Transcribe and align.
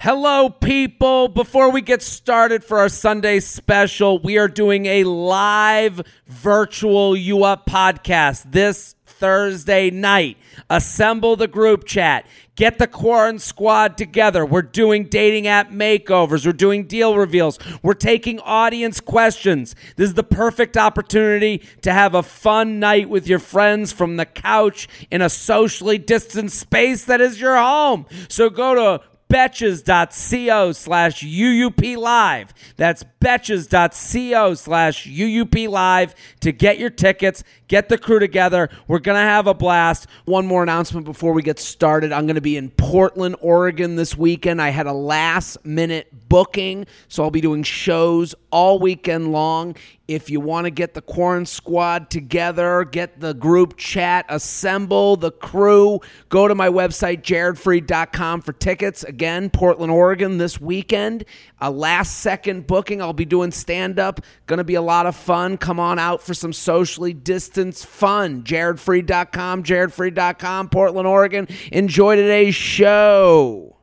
Hello, 0.00 0.48
people. 0.48 1.26
Before 1.26 1.72
we 1.72 1.80
get 1.82 2.02
started 2.02 2.62
for 2.62 2.78
our 2.78 2.88
Sunday 2.88 3.40
special, 3.40 4.20
we 4.20 4.38
are 4.38 4.46
doing 4.46 4.86
a 4.86 5.02
live 5.02 6.00
virtual 6.28 7.16
You 7.16 7.42
Up 7.42 7.66
podcast 7.66 8.52
this 8.52 8.94
Thursday 9.06 9.90
night. 9.90 10.36
Assemble 10.70 11.34
the 11.34 11.48
group 11.48 11.84
chat. 11.84 12.28
Get 12.54 12.78
the 12.78 12.86
Quarren 12.86 13.40
Squad 13.40 13.98
together. 13.98 14.46
We're 14.46 14.62
doing 14.62 15.06
dating 15.06 15.48
app 15.48 15.72
makeovers. 15.72 16.46
We're 16.46 16.52
doing 16.52 16.86
deal 16.86 17.16
reveals. 17.16 17.58
We're 17.82 17.94
taking 17.94 18.38
audience 18.38 19.00
questions. 19.00 19.74
This 19.96 20.10
is 20.10 20.14
the 20.14 20.22
perfect 20.22 20.76
opportunity 20.76 21.60
to 21.82 21.92
have 21.92 22.14
a 22.14 22.22
fun 22.22 22.78
night 22.78 23.10
with 23.10 23.26
your 23.26 23.40
friends 23.40 23.90
from 23.90 24.16
the 24.16 24.26
couch 24.26 24.88
in 25.10 25.22
a 25.22 25.28
socially 25.28 25.98
distanced 25.98 26.56
space 26.56 27.04
that 27.06 27.20
is 27.20 27.40
your 27.40 27.56
home. 27.56 28.06
So 28.28 28.48
go 28.48 28.76
to 28.76 29.04
betches.co 29.28 30.72
slash 30.72 31.22
UUP 31.22 31.96
live. 31.96 32.54
That's 32.76 33.04
betches.co 33.20 34.54
slash 34.54 35.06
UUP 35.06 35.68
live 35.68 36.14
to 36.40 36.52
get 36.52 36.78
your 36.78 36.90
tickets, 36.90 37.44
get 37.68 37.88
the 37.88 37.98
crew 37.98 38.18
together. 38.18 38.68
We're 38.86 38.98
going 38.98 39.16
to 39.16 39.22
have 39.22 39.46
a 39.46 39.54
blast. 39.54 40.06
One 40.24 40.46
more 40.46 40.62
announcement 40.62 41.04
before 41.04 41.32
we 41.32 41.42
get 41.42 41.58
started. 41.58 42.12
I'm 42.12 42.26
going 42.26 42.36
to 42.36 42.40
be 42.40 42.56
in 42.56 42.70
Portland, 42.70 43.36
Oregon 43.40 43.96
this 43.96 44.16
weekend. 44.16 44.62
I 44.62 44.70
had 44.70 44.86
a 44.86 44.92
last 44.92 45.64
minute 45.64 46.28
booking, 46.28 46.86
so 47.08 47.22
I'll 47.22 47.30
be 47.30 47.40
doing 47.40 47.62
shows 47.62 48.34
all 48.50 48.78
weekend 48.78 49.32
long. 49.32 49.76
If 50.08 50.30
you 50.30 50.40
want 50.40 50.64
to 50.64 50.70
get 50.70 50.94
the 50.94 51.02
Quarren 51.02 51.44
Squad 51.44 52.08
together, 52.08 52.82
get 52.84 53.20
the 53.20 53.34
group 53.34 53.76
chat, 53.76 54.24
assemble 54.30 55.16
the 55.16 55.30
crew, 55.30 56.00
go 56.30 56.48
to 56.48 56.54
my 56.54 56.70
website, 56.70 57.20
jaredfreed.com 57.20 58.40
for 58.40 58.54
tickets. 58.54 59.04
Again, 59.04 59.50
Portland, 59.50 59.92
Oregon 59.92 60.38
this 60.38 60.58
weekend. 60.58 61.26
A 61.60 61.70
last 61.70 62.20
second 62.20 62.66
booking. 62.66 63.02
I'll 63.02 63.12
be 63.12 63.26
doing 63.26 63.50
stand 63.50 63.98
up. 63.98 64.22
Going 64.46 64.56
to 64.56 64.64
be 64.64 64.76
a 64.76 64.82
lot 64.82 65.04
of 65.04 65.14
fun. 65.14 65.58
Come 65.58 65.78
on 65.78 65.98
out 65.98 66.22
for 66.22 66.32
some 66.32 66.54
socially 66.54 67.12
distanced 67.12 67.84
fun. 67.84 68.44
jaredfreed.com, 68.44 69.62
jaredfreed.com, 69.62 70.70
Portland, 70.70 71.06
Oregon. 71.06 71.48
Enjoy 71.70 72.16
today's 72.16 72.54
show. 72.54 73.76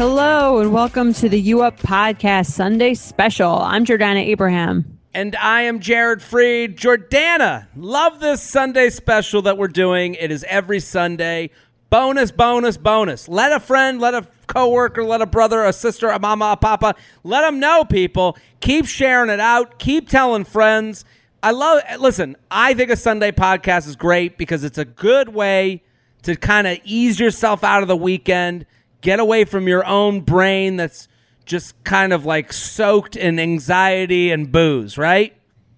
Hello 0.00 0.60
and 0.60 0.72
welcome 0.72 1.12
to 1.12 1.28
the 1.28 1.38
You 1.38 1.60
Up 1.60 1.78
Podcast 1.78 2.52
Sunday 2.52 2.94
Special. 2.94 3.58
I'm 3.58 3.84
Jordana 3.84 4.24
Abraham. 4.24 4.98
And 5.12 5.36
I 5.36 5.64
am 5.64 5.78
Jared 5.78 6.22
Freed. 6.22 6.78
Jordana, 6.78 7.66
love 7.76 8.18
this 8.18 8.40
Sunday 8.40 8.88
special 8.88 9.42
that 9.42 9.58
we're 9.58 9.68
doing. 9.68 10.14
It 10.14 10.30
is 10.30 10.42
every 10.48 10.80
Sunday. 10.80 11.50
Bonus, 11.90 12.30
bonus, 12.30 12.78
bonus. 12.78 13.28
Let 13.28 13.52
a 13.52 13.60
friend, 13.60 14.00
let 14.00 14.14
a 14.14 14.26
coworker, 14.46 15.04
let 15.04 15.20
a 15.20 15.26
brother, 15.26 15.66
a 15.66 15.72
sister, 15.74 16.08
a 16.08 16.18
mama, 16.18 16.52
a 16.52 16.56
papa, 16.56 16.94
let 17.22 17.42
them 17.42 17.60
know, 17.60 17.84
people. 17.84 18.38
Keep 18.62 18.86
sharing 18.86 19.28
it 19.28 19.38
out. 19.38 19.78
Keep 19.78 20.08
telling 20.08 20.44
friends. 20.44 21.04
I 21.42 21.50
love 21.50 21.82
listen, 21.98 22.36
I 22.50 22.72
think 22.72 22.90
a 22.90 22.96
Sunday 22.96 23.32
podcast 23.32 23.86
is 23.86 23.96
great 23.96 24.38
because 24.38 24.64
it's 24.64 24.78
a 24.78 24.86
good 24.86 25.28
way 25.28 25.82
to 26.22 26.36
kind 26.36 26.66
of 26.66 26.78
ease 26.84 27.20
yourself 27.20 27.62
out 27.62 27.82
of 27.82 27.88
the 27.88 27.96
weekend 27.96 28.64
Get 29.00 29.20
away 29.20 29.44
from 29.44 29.66
your 29.66 29.84
own 29.86 30.20
brain 30.20 30.76
that's 30.76 31.08
just 31.46 31.82
kind 31.84 32.12
of 32.12 32.24
like 32.24 32.52
soaked 32.52 33.16
in 33.16 33.38
anxiety 33.38 34.30
and 34.30 34.52
booze, 34.52 34.98
right? 34.98 35.34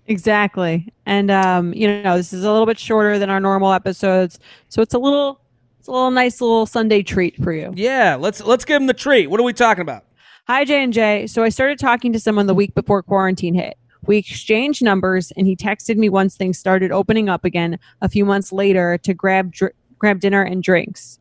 Exactly. 0.07 0.93
And 1.07 1.31
um, 1.31 1.73
you 1.73 2.03
know, 2.03 2.17
this 2.17 2.33
is 2.33 2.45
a 2.45 2.51
little 2.51 2.67
bit 2.67 2.79
shorter 2.79 3.19
than 3.19 3.31
our 3.31 3.41
normal 3.41 3.73
episodes, 3.73 4.39
so 4.69 4.83
it's 4.83 4.95
a 4.95 4.99
little 4.99 5.41
it's 5.79 5.89
a 5.89 5.93
little 5.93 6.11
nice 6.11 6.41
little 6.41 6.67
Sunday 6.67 7.03
treat 7.03 7.37
for 7.43 7.53
you. 7.53 7.73
Yeah, 7.75 8.17
let's 8.17 8.43
let's 8.43 8.65
give 8.65 8.77
them 8.81 8.87
the 8.87 8.95
treat. 8.95 9.29
What 9.29 9.41
are 9.41 9.45
we 9.45 9.53
talking 9.53 9.83
about? 9.83 10.05
Hi 10.49 10.65
J 10.65 10.83
and 10.83 10.93
J. 10.93 11.27
So 11.29 11.43
I 11.43 11.49
started 11.49 11.79
talking 11.79 12.13
to 12.13 12.21
someone 12.21 12.47
the 12.47 12.55
week 12.55 12.75
before 12.75 13.03
quarantine 13.03 13.55
hit. 13.55 13.79
We 14.05 14.17
exchanged 14.17 14.83
numbers, 14.83 15.33
and 15.37 15.47
he 15.47 15.55
texted 15.55 15.97
me 15.97 16.09
once 16.09 16.37
things 16.37 16.59
started 16.59 16.91
opening 16.91 17.29
up 17.29 17.45
again 17.45 17.79
a 18.01 18.09
few 18.09 18.25
months 18.25 18.53
later 18.53 18.99
to 18.99 19.15
grab 19.15 19.53
dr- 19.53 19.73
grab 19.99 20.19
dinner 20.19 20.43
and 20.43 20.63
drinks. 20.63 21.21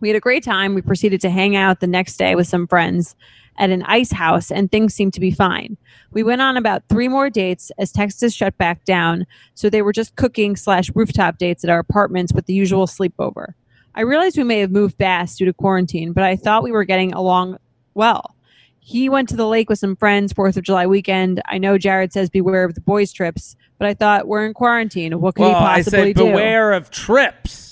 We 0.00 0.08
had 0.08 0.16
a 0.16 0.20
great 0.20 0.44
time. 0.44 0.74
We 0.74 0.82
proceeded 0.82 1.20
to 1.22 1.30
hang 1.30 1.56
out 1.56 1.80
the 1.80 1.86
next 1.86 2.16
day 2.16 2.34
with 2.34 2.46
some 2.46 2.66
friends 2.66 3.16
at 3.58 3.70
an 3.70 3.82
ice 3.84 4.12
house, 4.12 4.50
and 4.50 4.70
things 4.70 4.94
seemed 4.94 5.14
to 5.14 5.20
be 5.20 5.30
fine. 5.30 5.76
We 6.10 6.22
went 6.22 6.42
on 6.42 6.56
about 6.56 6.82
three 6.88 7.08
more 7.08 7.30
dates 7.30 7.72
as 7.78 7.90
Texas 7.90 8.34
shut 8.34 8.56
back 8.58 8.84
down, 8.84 9.26
so 9.54 9.70
they 9.70 9.82
were 9.82 9.92
just 9.92 10.16
cooking 10.16 10.56
slash 10.56 10.90
rooftop 10.94 11.38
dates 11.38 11.64
at 11.64 11.70
our 11.70 11.78
apartments 11.78 12.32
with 12.32 12.46
the 12.46 12.54
usual 12.54 12.86
sleepover. 12.86 13.54
I 13.94 14.02
realized 14.02 14.36
we 14.36 14.44
may 14.44 14.60
have 14.60 14.70
moved 14.70 14.98
fast 14.98 15.38
due 15.38 15.46
to 15.46 15.54
quarantine, 15.54 16.12
but 16.12 16.24
I 16.24 16.36
thought 16.36 16.62
we 16.62 16.72
were 16.72 16.84
getting 16.84 17.14
along 17.14 17.58
well. 17.94 18.34
He 18.78 19.08
went 19.08 19.28
to 19.30 19.36
the 19.36 19.48
lake 19.48 19.70
with 19.70 19.78
some 19.78 19.96
friends, 19.96 20.32
Fourth 20.32 20.56
of 20.56 20.62
July 20.62 20.86
weekend. 20.86 21.40
I 21.46 21.58
know 21.58 21.78
Jared 21.78 22.12
says 22.12 22.28
beware 22.28 22.62
of 22.62 22.74
the 22.74 22.82
boys' 22.82 23.12
trips, 23.12 23.56
but 23.78 23.88
I 23.88 23.94
thought 23.94 24.28
we're 24.28 24.46
in 24.46 24.52
quarantine. 24.52 25.18
What 25.18 25.34
could 25.34 25.42
well, 25.42 25.58
he 25.58 25.58
possibly 25.58 25.98
I 25.98 26.02
say 26.04 26.12
do? 26.12 26.24
beware 26.26 26.72
of 26.72 26.90
trips 26.90 27.65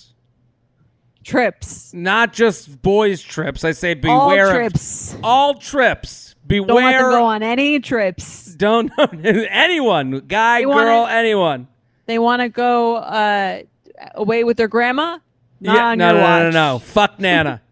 trips. 1.25 1.93
Not 1.95 2.33
just 2.33 2.81
boys' 2.83 3.23
trips. 3.23 3.65
I 3.65 3.73
say 3.73 3.95
beware 3.95 4.47
all 4.47 4.55
trips. 4.55 5.15
Of 5.15 5.21
all 5.25 5.55
trips. 5.55 6.35
Beware. 6.47 6.67
Don't 6.69 6.85
let 6.85 6.99
them 6.99 7.11
go 7.11 7.25
on 7.25 7.43
any 7.43 7.81
trips. 7.81 8.55
Don't 8.55 8.93
anyone, 9.25 10.21
guy, 10.29 10.59
They 10.61 10.65
girl, 10.65 10.75
wanna- 10.75 11.13
anyone. 11.13 11.69
They 12.07 12.19
want 12.19 12.43
to 12.43 12.51
go 12.51 12.97
uh, 12.97 13.63
away 14.15 14.45
with 14.45 14.59
their 14.59 14.69
grandma. 14.69 15.19
Not 15.61 15.77
yeah, 15.77 15.95
no, 15.95 16.13
no, 16.13 16.21
no, 16.21 16.43
no, 16.43 16.51
no. 16.51 16.79
Fuck 16.81 17.19
Nana. 17.19 17.63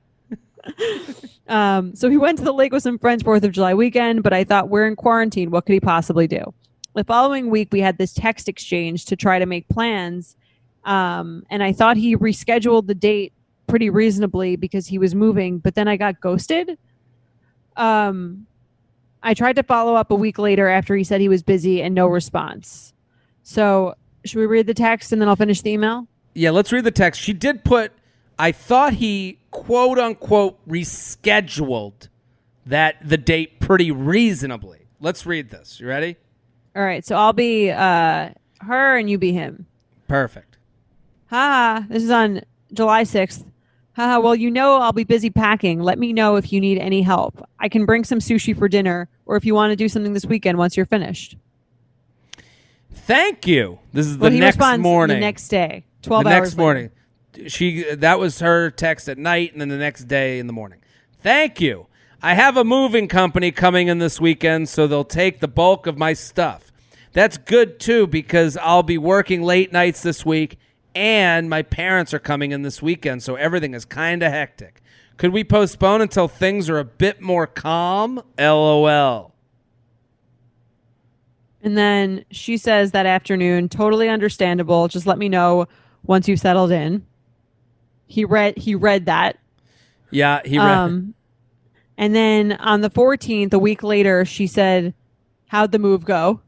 Um, 1.48 1.94
so 1.94 2.08
he 2.08 2.16
went 2.16 2.38
to 2.38 2.44
the 2.44 2.52
lake 2.52 2.72
with 2.72 2.82
some 2.82 2.98
friends 2.98 3.22
Fourth 3.22 3.44
of 3.44 3.52
July 3.52 3.74
weekend, 3.74 4.22
but 4.22 4.32
I 4.32 4.44
thought 4.44 4.70
we're 4.70 4.86
in 4.86 4.96
quarantine. 4.96 5.50
What 5.50 5.66
could 5.66 5.74
he 5.74 5.80
possibly 5.80 6.26
do? 6.26 6.54
The 6.94 7.04
following 7.04 7.50
week, 7.50 7.68
we 7.72 7.80
had 7.80 7.98
this 7.98 8.14
text 8.14 8.48
exchange 8.48 9.04
to 9.06 9.16
try 9.16 9.38
to 9.38 9.46
make 9.46 9.68
plans, 9.68 10.36
um, 10.84 11.44
and 11.50 11.62
I 11.62 11.72
thought 11.72 11.96
he 11.96 12.16
rescheduled 12.16 12.86
the 12.86 12.94
date 12.94 13.32
pretty 13.72 13.88
reasonably 13.88 14.54
because 14.54 14.86
he 14.86 14.98
was 14.98 15.14
moving. 15.14 15.58
But 15.58 15.74
then 15.74 15.88
I 15.88 15.96
got 15.96 16.20
ghosted. 16.20 16.76
Um, 17.74 18.46
I 19.22 19.32
tried 19.32 19.56
to 19.56 19.62
follow 19.62 19.94
up 19.94 20.10
a 20.10 20.14
week 20.14 20.38
later 20.38 20.68
after 20.68 20.94
he 20.94 21.04
said 21.04 21.22
he 21.22 21.28
was 21.30 21.42
busy 21.42 21.80
and 21.80 21.94
no 21.94 22.06
response. 22.06 22.92
So 23.44 23.94
should 24.26 24.40
we 24.40 24.44
read 24.44 24.66
the 24.66 24.74
text 24.74 25.10
and 25.10 25.22
then 25.22 25.28
I'll 25.30 25.36
finish 25.36 25.62
the 25.62 25.70
email? 25.70 26.06
yeah, 26.34 26.50
let's 26.50 26.70
read 26.70 26.84
the 26.84 26.90
text. 26.90 27.18
She 27.22 27.32
did 27.32 27.64
put. 27.64 27.92
I 28.38 28.52
thought 28.52 28.92
he 28.94 29.38
quote 29.50 29.98
unquote 29.98 30.58
rescheduled 30.68 32.08
that 32.66 32.96
the 33.02 33.16
date 33.16 33.58
pretty 33.58 33.90
reasonably. 33.90 34.86
Let's 35.00 35.24
read 35.24 35.48
this. 35.48 35.80
You 35.80 35.88
ready? 35.88 36.16
All 36.76 36.82
right, 36.82 37.04
so 37.06 37.16
I'll 37.16 37.32
be 37.32 37.70
uh, 37.70 38.30
her 38.60 38.96
and 38.98 39.08
you 39.08 39.16
be 39.16 39.32
him. 39.32 39.66
Perfect. 40.08 40.58
Ha! 41.30 41.86
This 41.88 42.02
is 42.02 42.10
on 42.10 42.42
July 42.72 43.04
6th. 43.04 43.46
Haha, 43.94 44.20
well, 44.20 44.34
you 44.34 44.50
know 44.50 44.76
I'll 44.76 44.92
be 44.92 45.04
busy 45.04 45.28
packing. 45.28 45.80
Let 45.80 45.98
me 45.98 46.12
know 46.12 46.36
if 46.36 46.52
you 46.52 46.60
need 46.60 46.78
any 46.78 47.02
help. 47.02 47.46
I 47.58 47.68
can 47.68 47.84
bring 47.84 48.04
some 48.04 48.20
sushi 48.20 48.56
for 48.56 48.68
dinner, 48.68 49.08
or 49.26 49.36
if 49.36 49.44
you 49.44 49.54
want 49.54 49.70
to 49.70 49.76
do 49.76 49.88
something 49.88 50.14
this 50.14 50.24
weekend 50.24 50.56
once 50.56 50.76
you're 50.76 50.86
finished. 50.86 51.36
Thank 52.94 53.46
you. 53.46 53.78
This 53.92 54.06
is 54.06 54.16
the 54.16 54.22
well, 54.22 54.32
he 54.32 54.40
next 54.40 54.56
responds 54.56 54.82
morning. 54.82 55.16
the 55.16 55.20
next 55.20 55.48
day, 55.48 55.84
12 56.02 56.24
the 56.24 56.30
hours 56.30 56.34
next 56.34 56.50
later. 56.52 56.62
morning. 56.62 56.90
She 57.48 57.94
that 57.94 58.18
was 58.18 58.40
her 58.40 58.70
text 58.70 59.08
at 59.08 59.18
night, 59.18 59.52
and 59.52 59.60
then 59.60 59.68
the 59.68 59.76
next 59.76 60.04
day 60.04 60.38
in 60.38 60.46
the 60.46 60.52
morning. 60.52 60.80
Thank 61.22 61.60
you. 61.60 61.86
I 62.22 62.34
have 62.34 62.56
a 62.56 62.64
moving 62.64 63.08
company 63.08 63.50
coming 63.50 63.88
in 63.88 63.98
this 63.98 64.20
weekend, 64.20 64.68
so 64.68 64.86
they'll 64.86 65.04
take 65.04 65.40
the 65.40 65.48
bulk 65.48 65.86
of 65.86 65.98
my 65.98 66.12
stuff. 66.12 66.70
That's 67.12 67.36
good 67.36 67.80
too 67.80 68.06
because 68.06 68.56
I'll 68.56 68.82
be 68.82 68.96
working 68.98 69.42
late 69.42 69.72
nights 69.72 70.02
this 70.02 70.24
week, 70.24 70.58
and 70.94 71.48
my 71.48 71.62
parents 71.62 72.12
are 72.12 72.18
coming 72.18 72.52
in 72.52 72.62
this 72.62 72.82
weekend, 72.82 73.22
so 73.22 73.34
everything 73.36 73.74
is 73.74 73.84
kind 73.84 74.22
of 74.22 74.30
hectic. 74.30 74.82
Could 75.16 75.32
we 75.32 75.44
postpone 75.44 76.00
until 76.00 76.28
things 76.28 76.68
are 76.68 76.78
a 76.78 76.84
bit 76.84 77.20
more 77.20 77.46
calm? 77.46 78.22
LOL. 78.38 79.32
And 81.62 81.78
then 81.78 82.24
she 82.30 82.56
says 82.56 82.90
that 82.90 83.06
afternoon, 83.06 83.68
totally 83.68 84.08
understandable. 84.08 84.88
Just 84.88 85.06
let 85.06 85.18
me 85.18 85.28
know 85.28 85.68
once 86.04 86.26
you've 86.26 86.40
settled 86.40 86.72
in. 86.72 87.06
He 88.06 88.24
read 88.24 88.58
he 88.58 88.74
read 88.74 89.06
that. 89.06 89.38
Yeah, 90.10 90.40
he 90.44 90.58
read. 90.58 90.68
Um, 90.68 91.14
and 91.96 92.14
then 92.14 92.52
on 92.52 92.80
the 92.80 92.90
14th, 92.90 93.52
a 93.52 93.58
week 93.58 93.82
later, 93.82 94.24
she 94.24 94.46
said, 94.46 94.92
How'd 95.46 95.72
the 95.72 95.78
move 95.78 96.04
go? 96.04 96.40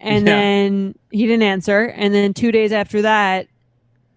And 0.00 0.26
Yeah. 0.26 0.34
then 0.34 0.94
he 1.10 1.26
didn't 1.26 1.42
answer. 1.42 1.86
And 1.86 2.14
then 2.14 2.34
two 2.34 2.52
days 2.52 2.72
after 2.72 3.02
that, 3.02 3.48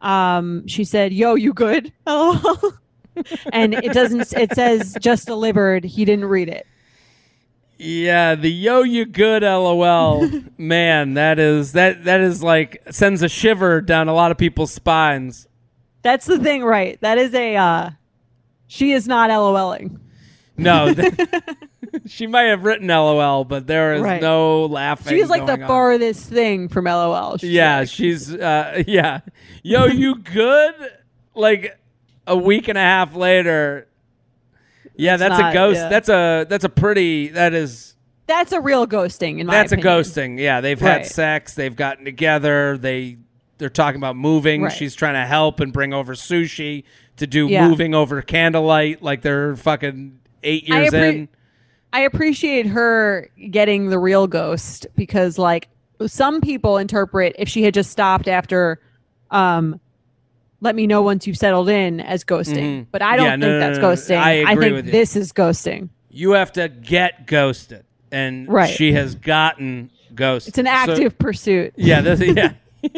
um, 0.02 0.68
she 0.68 0.84
said, 0.84 1.14
Yo, 1.14 1.36
you 1.36 1.54
good? 1.54 1.92
Oh. 2.08 2.74
and 3.54 3.74
it 3.74 3.94
doesn't, 3.94 4.32
it 4.34 4.54
says 4.54 4.96
just 5.00 5.26
delivered. 5.26 5.84
He 5.84 6.06
didn't 6.06 6.26
read 6.26 6.50
it. 6.50 6.66
Yeah, 7.82 8.36
the 8.36 8.52
yo 8.52 8.84
you 8.84 9.06
good 9.06 9.42
lol. 9.44 10.30
Man, 10.58 11.14
that 11.14 11.40
is 11.40 11.72
that 11.72 12.04
that 12.04 12.20
is 12.20 12.44
like 12.44 12.84
sends 12.92 13.22
a 13.22 13.30
shiver 13.30 13.80
down 13.80 14.10
a 14.10 14.14
lot 14.14 14.32
of 14.32 14.38
people's 14.38 14.74
spines. 14.74 15.48
That's 16.02 16.26
the 16.26 16.40
thing, 16.40 16.64
right? 16.66 17.00
That 17.00 17.18
is 17.18 17.34
a, 17.34 17.56
uh, 17.56 17.90
she 18.68 18.92
is 18.92 19.08
not 19.08 19.30
LOLing. 19.30 19.98
No. 20.58 20.94
th- 20.94 21.14
she 22.08 22.28
might 22.28 22.44
have 22.44 22.64
written 22.64 22.88
lol, 22.88 23.44
but 23.46 23.68
there 23.68 23.94
is 23.96 24.02
Right. 24.02 24.22
no 24.22 24.66
laughing. 24.66 25.18
She's 25.18 25.30
like 25.30 25.46
the 25.46 25.54
on. 25.62 25.68
farthest 25.68 26.30
thing 26.30 26.68
from 26.68 26.86
LOL. 26.86 27.38
She's 27.38 27.50
Yeah, 27.52 27.80
like- 27.80 27.90
she's 27.90 28.34
uh 28.34 28.84
yeah. 28.88 29.22
Yo, 29.64 29.86
you 29.86 30.16
good? 30.16 30.74
Like 31.36 31.78
a 32.28 32.36
week 32.38 32.68
and 32.68 32.78
a 32.78 32.82
half 32.82 33.16
later. 33.16 33.88
Yeah, 34.96 35.14
It's 35.14 35.22
that's 35.22 35.40
a 35.40 35.54
ghost. 35.54 35.78
yeah. 35.78 35.90
That's 35.90 36.10
a 36.10 36.46
that's 36.50 36.64
a 36.66 36.70
pretty 36.70 37.30
that 37.30 37.54
is 37.54 37.96
that's 38.28 38.52
a 38.52 38.62
real 38.62 38.86
ghosting 38.86 39.40
in 39.40 39.48
my 39.48 39.54
that's 39.54 39.72
a 39.72 39.78
ghosting. 39.78 40.38
Yeah, 40.40 40.62
they've 40.62 40.80
had 40.80 41.06
sex, 41.06 41.54
they've 41.56 41.76
gotten 41.76 42.06
together, 42.06 42.78
they 42.78 43.18
they're 43.58 43.70
talking 43.70 44.00
about 44.00 44.16
moving. 44.16 44.62
Right. 44.64 44.72
She's 44.72 44.96
trying 44.96 45.16
to 45.16 45.26
help 45.26 45.60
and 45.60 45.74
bring 45.74 45.94
over 45.94 46.14
sushi 46.16 46.84
to 47.18 47.28
do 47.28 47.48
Yeah. 47.48 47.68
moving 47.68 47.94
over 47.96 48.22
candlelight 48.22 49.02
like 49.02 49.22
they're 49.22 49.56
fucking 49.58 50.20
8 50.44 50.64
I 50.72 50.76
years 50.82 50.94
appre- 50.94 51.14
in. 51.14 51.30
I 51.92 52.02
appreciate 52.02 52.68
her 52.68 53.30
getting 53.50 53.90
the 53.90 53.98
real 54.00 54.28
ghost 54.28 54.88
because 54.96 55.38
like 55.38 55.68
some 56.08 56.40
people 56.42 56.78
interpret 56.78 57.36
if 57.40 57.50
she 57.50 57.64
had 57.64 57.74
just 57.74 57.90
stopped 57.92 58.28
after 58.28 58.80
um 59.32 59.80
let 60.62 60.76
me 60.76 60.86
know 60.88 61.02
once 61.02 61.26
you've 61.26 61.38
settled 61.38 61.70
in 61.70 62.00
as 62.02 62.24
ghosting. 62.24 62.82
Mhm. 62.82 62.86
But 62.92 63.02
I 63.02 63.16
don't 63.16 63.26
Yeah, 63.26 63.32
think 63.32 63.42
no, 63.42 63.50
no, 63.50 63.60
that's 63.60 63.78
no, 63.80 63.84
ghosting. 63.92 64.18
I 64.18 64.32
agree 64.52 64.70
think 64.82 64.92
this 64.92 65.16
is 65.16 65.32
ghosting. 65.32 65.90
You 66.12 66.32
have 66.32 66.52
to 66.54 66.68
get 66.70 67.26
ghosted. 67.28 67.84
And 68.12 68.48
Right. 68.50 68.70
she 68.74 68.92
has 68.94 69.16
gotten 69.16 69.90
ghosted. 70.16 70.50
It's 70.52 70.58
an 70.58 70.66
So- 70.66 70.72
active 70.72 71.18
pursuit. 71.18 71.74
Yeah, 71.78 72.02
this, 72.02 72.20
yeah. 72.22 72.54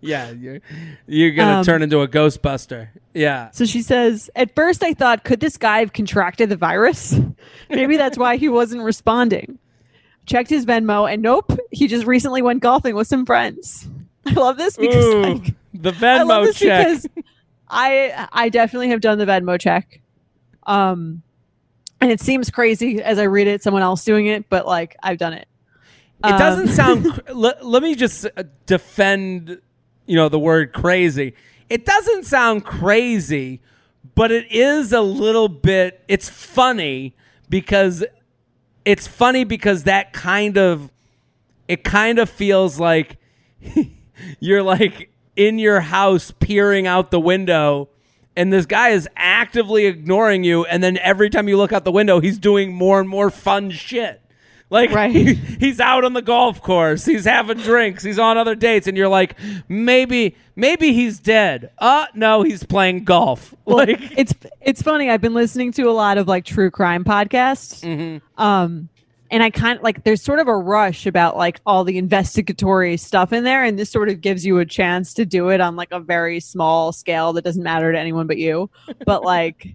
yeah, 0.00 0.30
you're, 0.30 0.60
you're 1.06 1.30
going 1.32 1.48
to 1.48 1.54
Um, 1.58 1.64
turn 1.64 1.82
into 1.82 2.00
a 2.00 2.08
Ghostbuster. 2.08 2.88
Yeah. 3.14 3.50
So 3.50 3.64
she 3.64 3.82
says, 3.82 4.30
At 4.36 4.54
first 4.54 4.82
I 4.82 4.94
thought, 4.94 5.24
could 5.24 5.40
this 5.40 5.56
guy 5.56 5.80
have 5.80 5.92
contracted 5.92 6.48
the 6.48 6.56
virus? 6.56 7.18
Maybe 7.70 7.96
that's 7.96 8.16
why 8.18 8.36
he 8.36 8.48
wasn't 8.48 8.82
responding. 8.82 9.58
Checked 10.26 10.50
his 10.50 10.66
Venmo 10.66 11.10
and 11.12 11.22
nope, 11.22 11.58
he 11.70 11.88
just 11.88 12.06
recently 12.06 12.42
went 12.42 12.62
golfing 12.62 12.94
with 12.94 13.06
some 13.08 13.24
friends. 13.26 13.88
I 14.26 14.32
love 14.32 14.58
this 14.58 14.76
because 14.76 15.04
Ooh, 15.06 15.22
like 15.22 15.54
the 15.72 15.88
I 15.90 15.92
Venmo 15.92 16.44
this 16.44 16.58
check. 16.58 16.98
I 17.68 18.28
I 18.32 18.48
definitely 18.50 18.90
have 18.90 19.00
done 19.00 19.18
the 19.18 19.24
Venmo 19.24 19.58
check. 19.58 20.00
Um 20.66 21.22
and 22.00 22.10
it 22.12 22.20
seems 22.20 22.50
crazy 22.50 23.02
as 23.02 23.18
I 23.18 23.22
read 23.24 23.46
it, 23.46 23.62
someone 23.62 23.82
else 23.82 24.04
doing 24.04 24.26
it, 24.26 24.48
but 24.50 24.66
like 24.66 24.96
I've 25.02 25.18
done 25.18 25.32
it. 25.32 25.48
It 26.24 26.32
Um, 26.32 26.38
doesn't 26.38 26.68
sound. 26.68 27.12
cr- 27.26 27.32
let, 27.32 27.64
let 27.64 27.82
me 27.82 27.94
just 27.94 28.26
uh, 28.36 28.42
defend, 28.66 29.60
you 30.08 30.16
know, 30.16 30.28
the 30.28 30.38
word 30.38 30.72
crazy. 30.72 31.34
It 31.68 31.84
doesn't 31.84 32.24
sound 32.24 32.64
crazy, 32.64 33.60
but 34.14 34.32
it 34.32 34.50
is 34.50 34.92
a 34.92 35.02
little 35.02 35.48
bit. 35.48 36.02
It's 36.08 36.28
funny 36.28 37.14
because 37.48 38.04
it's 38.84 39.06
funny 39.06 39.44
because 39.44 39.84
that 39.84 40.12
kind 40.14 40.56
of 40.56 40.90
it 41.68 41.84
kind 41.84 42.18
of 42.18 42.30
feels 42.30 42.80
like 42.80 43.18
you're 44.40 44.62
like 44.62 45.12
in 45.36 45.58
your 45.58 45.80
house 45.80 46.30
peering 46.30 46.86
out 46.86 47.10
the 47.10 47.20
window 47.20 47.90
and 48.34 48.52
this 48.52 48.64
guy 48.64 48.88
is 48.90 49.06
actively 49.14 49.84
ignoring 49.84 50.42
you 50.42 50.64
and 50.64 50.82
then 50.82 50.96
every 50.98 51.28
time 51.28 51.48
you 51.48 51.56
look 51.58 51.72
out 51.72 51.84
the 51.84 51.92
window 51.92 52.18
he's 52.18 52.38
doing 52.38 52.72
more 52.72 52.98
and 52.98 53.08
more 53.08 53.30
fun 53.30 53.70
shit 53.70 54.22
like 54.70 54.90
Right. 54.90 55.12
he's 55.14 55.80
out 55.80 56.04
on 56.04 56.12
the 56.12 56.22
golf 56.22 56.60
course 56.62 57.04
he's 57.04 57.24
having 57.24 57.58
drinks 57.58 58.02
he's 58.02 58.18
on 58.18 58.36
other 58.36 58.54
dates 58.54 58.86
and 58.86 58.96
you're 58.96 59.08
like 59.08 59.34
maybe 59.68 60.36
maybe 60.56 60.92
he's 60.92 61.18
dead 61.18 61.70
uh 61.78 62.06
no 62.14 62.42
he's 62.42 62.62
playing 62.64 63.04
golf 63.04 63.54
Well, 63.64 63.78
like 63.78 63.98
it's 64.18 64.34
it's 64.60 64.82
funny. 64.82 65.10
I've 65.10 65.20
been 65.20 65.34
listening 65.34 65.72
to 65.72 65.82
a 65.84 65.92
lot 65.92 66.18
of 66.18 66.28
like 66.28 66.44
true 66.44 66.70
crime 66.70 67.04
podcasts. 67.04 67.82
Mm-hmm. 67.82 68.42
Um 68.42 68.88
and 69.30 69.42
I 69.42 69.50
kind 69.50 69.76
of 69.76 69.82
like 69.84 70.04
there's 70.04 70.22
sort 70.22 70.38
of 70.38 70.48
a 70.48 70.56
rush 70.56 71.04
about 71.04 71.36
like 71.36 71.60
all 71.66 71.84
the 71.84 71.98
investigatory 71.98 72.96
stuff 72.96 73.30
in 73.32 73.44
there 73.44 73.62
and 73.62 73.78
this 73.78 73.90
sort 73.90 74.08
of 74.08 74.20
gives 74.22 74.44
you 74.46 74.58
a 74.58 74.64
chance 74.64 75.12
to 75.14 75.26
do 75.26 75.50
it 75.50 75.60
on 75.60 75.76
like 75.76 75.92
a 75.92 76.00
very 76.00 76.40
small 76.40 76.92
scale 76.92 77.32
that 77.34 77.44
doesn't 77.44 77.62
matter 77.62 77.92
to 77.92 77.98
anyone 77.98 78.26
but 78.26 78.38
you. 78.38 78.70
But 79.04 79.22
like 79.24 79.74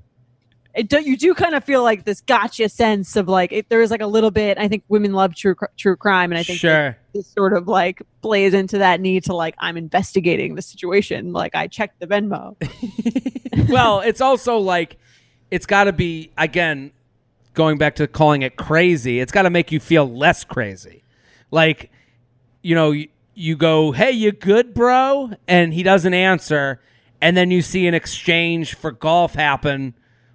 it 0.75 0.89
do, 0.89 0.99
you 0.99 1.15
do 1.17 1.33
kind 1.33 1.55
of 1.55 1.63
feel 1.63 1.83
like 1.83 2.03
this 2.03 2.21
gotcha 2.21 2.69
sense 2.69 3.15
of 3.15 3.27
like 3.27 3.51
it, 3.51 3.69
there 3.69 3.81
is 3.81 3.91
like 3.91 4.01
a 4.01 4.07
little 4.07 4.31
bit 4.31 4.57
I 4.57 4.67
think 4.67 4.83
women 4.87 5.13
love 5.13 5.35
true 5.35 5.55
true 5.77 5.95
crime 5.95 6.31
and 6.31 6.39
I 6.39 6.43
think 6.43 6.59
sure 6.59 6.97
this 7.13 7.27
sort 7.27 7.53
of 7.53 7.67
like 7.67 8.01
plays 8.21 8.53
into 8.53 8.79
that 8.79 8.99
need 8.99 9.23
to 9.25 9.35
like 9.35 9.55
I'm 9.59 9.77
investigating 9.77 10.55
the 10.55 10.61
situation 10.61 11.31
like 11.31 11.55
I 11.55 11.67
checked 11.67 11.99
the 11.99 12.07
Venmo. 12.07 12.55
well, 13.69 14.01
it's 14.01 14.21
also 14.21 14.57
like 14.57 14.97
it's 15.51 15.65
got 15.65 15.85
to 15.85 15.93
be 15.93 16.31
again 16.37 16.91
going 17.53 17.77
back 17.77 17.95
to 17.95 18.07
calling 18.07 18.41
it 18.41 18.55
crazy. 18.57 19.19
It's 19.19 19.31
got 19.31 19.43
to 19.43 19.49
make 19.49 19.71
you 19.71 19.79
feel 19.79 20.11
less 20.11 20.43
crazy. 20.43 21.03
Like 21.51 21.91
you 22.61 22.75
know, 22.75 22.91
you, 22.91 23.09
you 23.35 23.55
go, 23.55 23.91
"Hey, 23.91 24.11
you 24.11 24.31
good, 24.31 24.73
bro?" 24.73 25.31
and 25.47 25.73
he 25.73 25.83
doesn't 25.83 26.13
answer, 26.13 26.81
and 27.21 27.37
then 27.37 27.51
you 27.51 27.61
see 27.61 27.87
an 27.87 27.93
exchange 27.93 28.75
for 28.75 28.91
golf 28.91 29.35
happen 29.35 29.93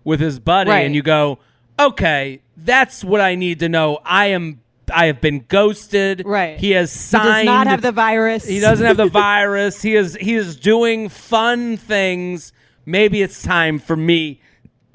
with 0.08 0.20
his 0.20 0.40
buddy 0.40 0.70
Right. 0.70 0.86
and 0.86 0.94
you 0.94 1.02
go, 1.02 1.38
"Okay, 1.78 2.40
that's 2.56 3.04
what 3.04 3.20
I 3.20 3.34
need 3.34 3.60
to 3.60 3.68
know. 3.68 3.98
I 4.04 4.26
am 4.28 4.60
I 4.92 5.06
have 5.06 5.20
been 5.20 5.44
ghosted." 5.48 6.22
Right. 6.24 6.58
He 6.58 6.70
has 6.72 6.90
He 6.92 6.98
signed 6.98 7.24
does 7.26 7.44
not 7.44 7.66
have 7.66 7.82
the 7.82 7.92
virus. 7.92 8.46
he 8.46 8.58
doesn't 8.58 8.86
have 8.86 8.96
the 8.96 9.06
virus. 9.30 9.82
He 9.82 9.94
is 9.94 10.16
he 10.20 10.34
is 10.34 10.56
doing 10.56 11.08
fun 11.08 11.76
things. 11.76 12.52
Maybe 12.86 13.20
it's 13.22 13.42
time 13.42 13.78
for 13.78 13.96
me 13.96 14.40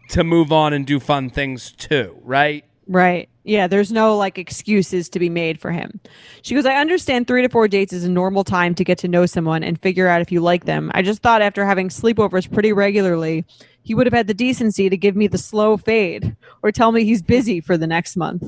to 0.10 0.24
move 0.24 0.51
on 0.51 0.74
and 0.74 0.86
do 0.86 0.99
fun 0.99 1.30
things 1.30 1.71
too, 1.71 2.18
right? 2.23 2.66
Right. 2.87 3.30
Yeah, 3.45 3.68
there's 3.68 3.92
no 3.92 4.16
like 4.18 4.37
excuses 4.37 5.09
to 5.09 5.19
be 5.19 5.30
made 5.30 5.59
for 5.59 5.71
him. 5.71 5.99
She 6.44 6.56
goes, 6.56 6.66
I 6.66 6.75
understand 6.75 7.28
three 7.28 7.42
to 7.42 7.49
four 7.49 7.68
dates 7.68 7.92
is 7.94 8.04
a 8.06 8.09
normal 8.09 8.44
time 8.44 8.73
to 8.75 8.83
get 8.83 8.97
to 8.99 9.07
know 9.07 9.25
someone 9.25 9.63
and 9.63 9.81
figure 9.81 10.07
out 10.07 10.21
if 10.21 10.31
you 10.31 10.40
like 10.42 10.66
them. 10.66 10.92
I 10.94 11.02
just 11.02 11.21
thought 11.21 11.42
after 11.42 11.66
having 11.66 11.90
sleepovers 11.90 12.49
pretty 12.52 12.71
regularly, 12.71 13.44
he 13.83 13.94
would 13.95 14.07
have 14.07 14.13
had 14.13 14.28
the 14.28 14.33
decency 14.33 14.90
to 14.90 14.95
give 14.95 15.16
me 15.18 15.28
the 15.28 15.37
slow 15.37 15.75
fade 15.75 16.35
or 16.61 16.71
tell 16.71 16.92
me 16.94 17.04
he's 17.04 17.21
busy 17.21 17.59
for 17.59 17.78
the 17.78 17.87
next 17.87 18.16
month. 18.16 18.44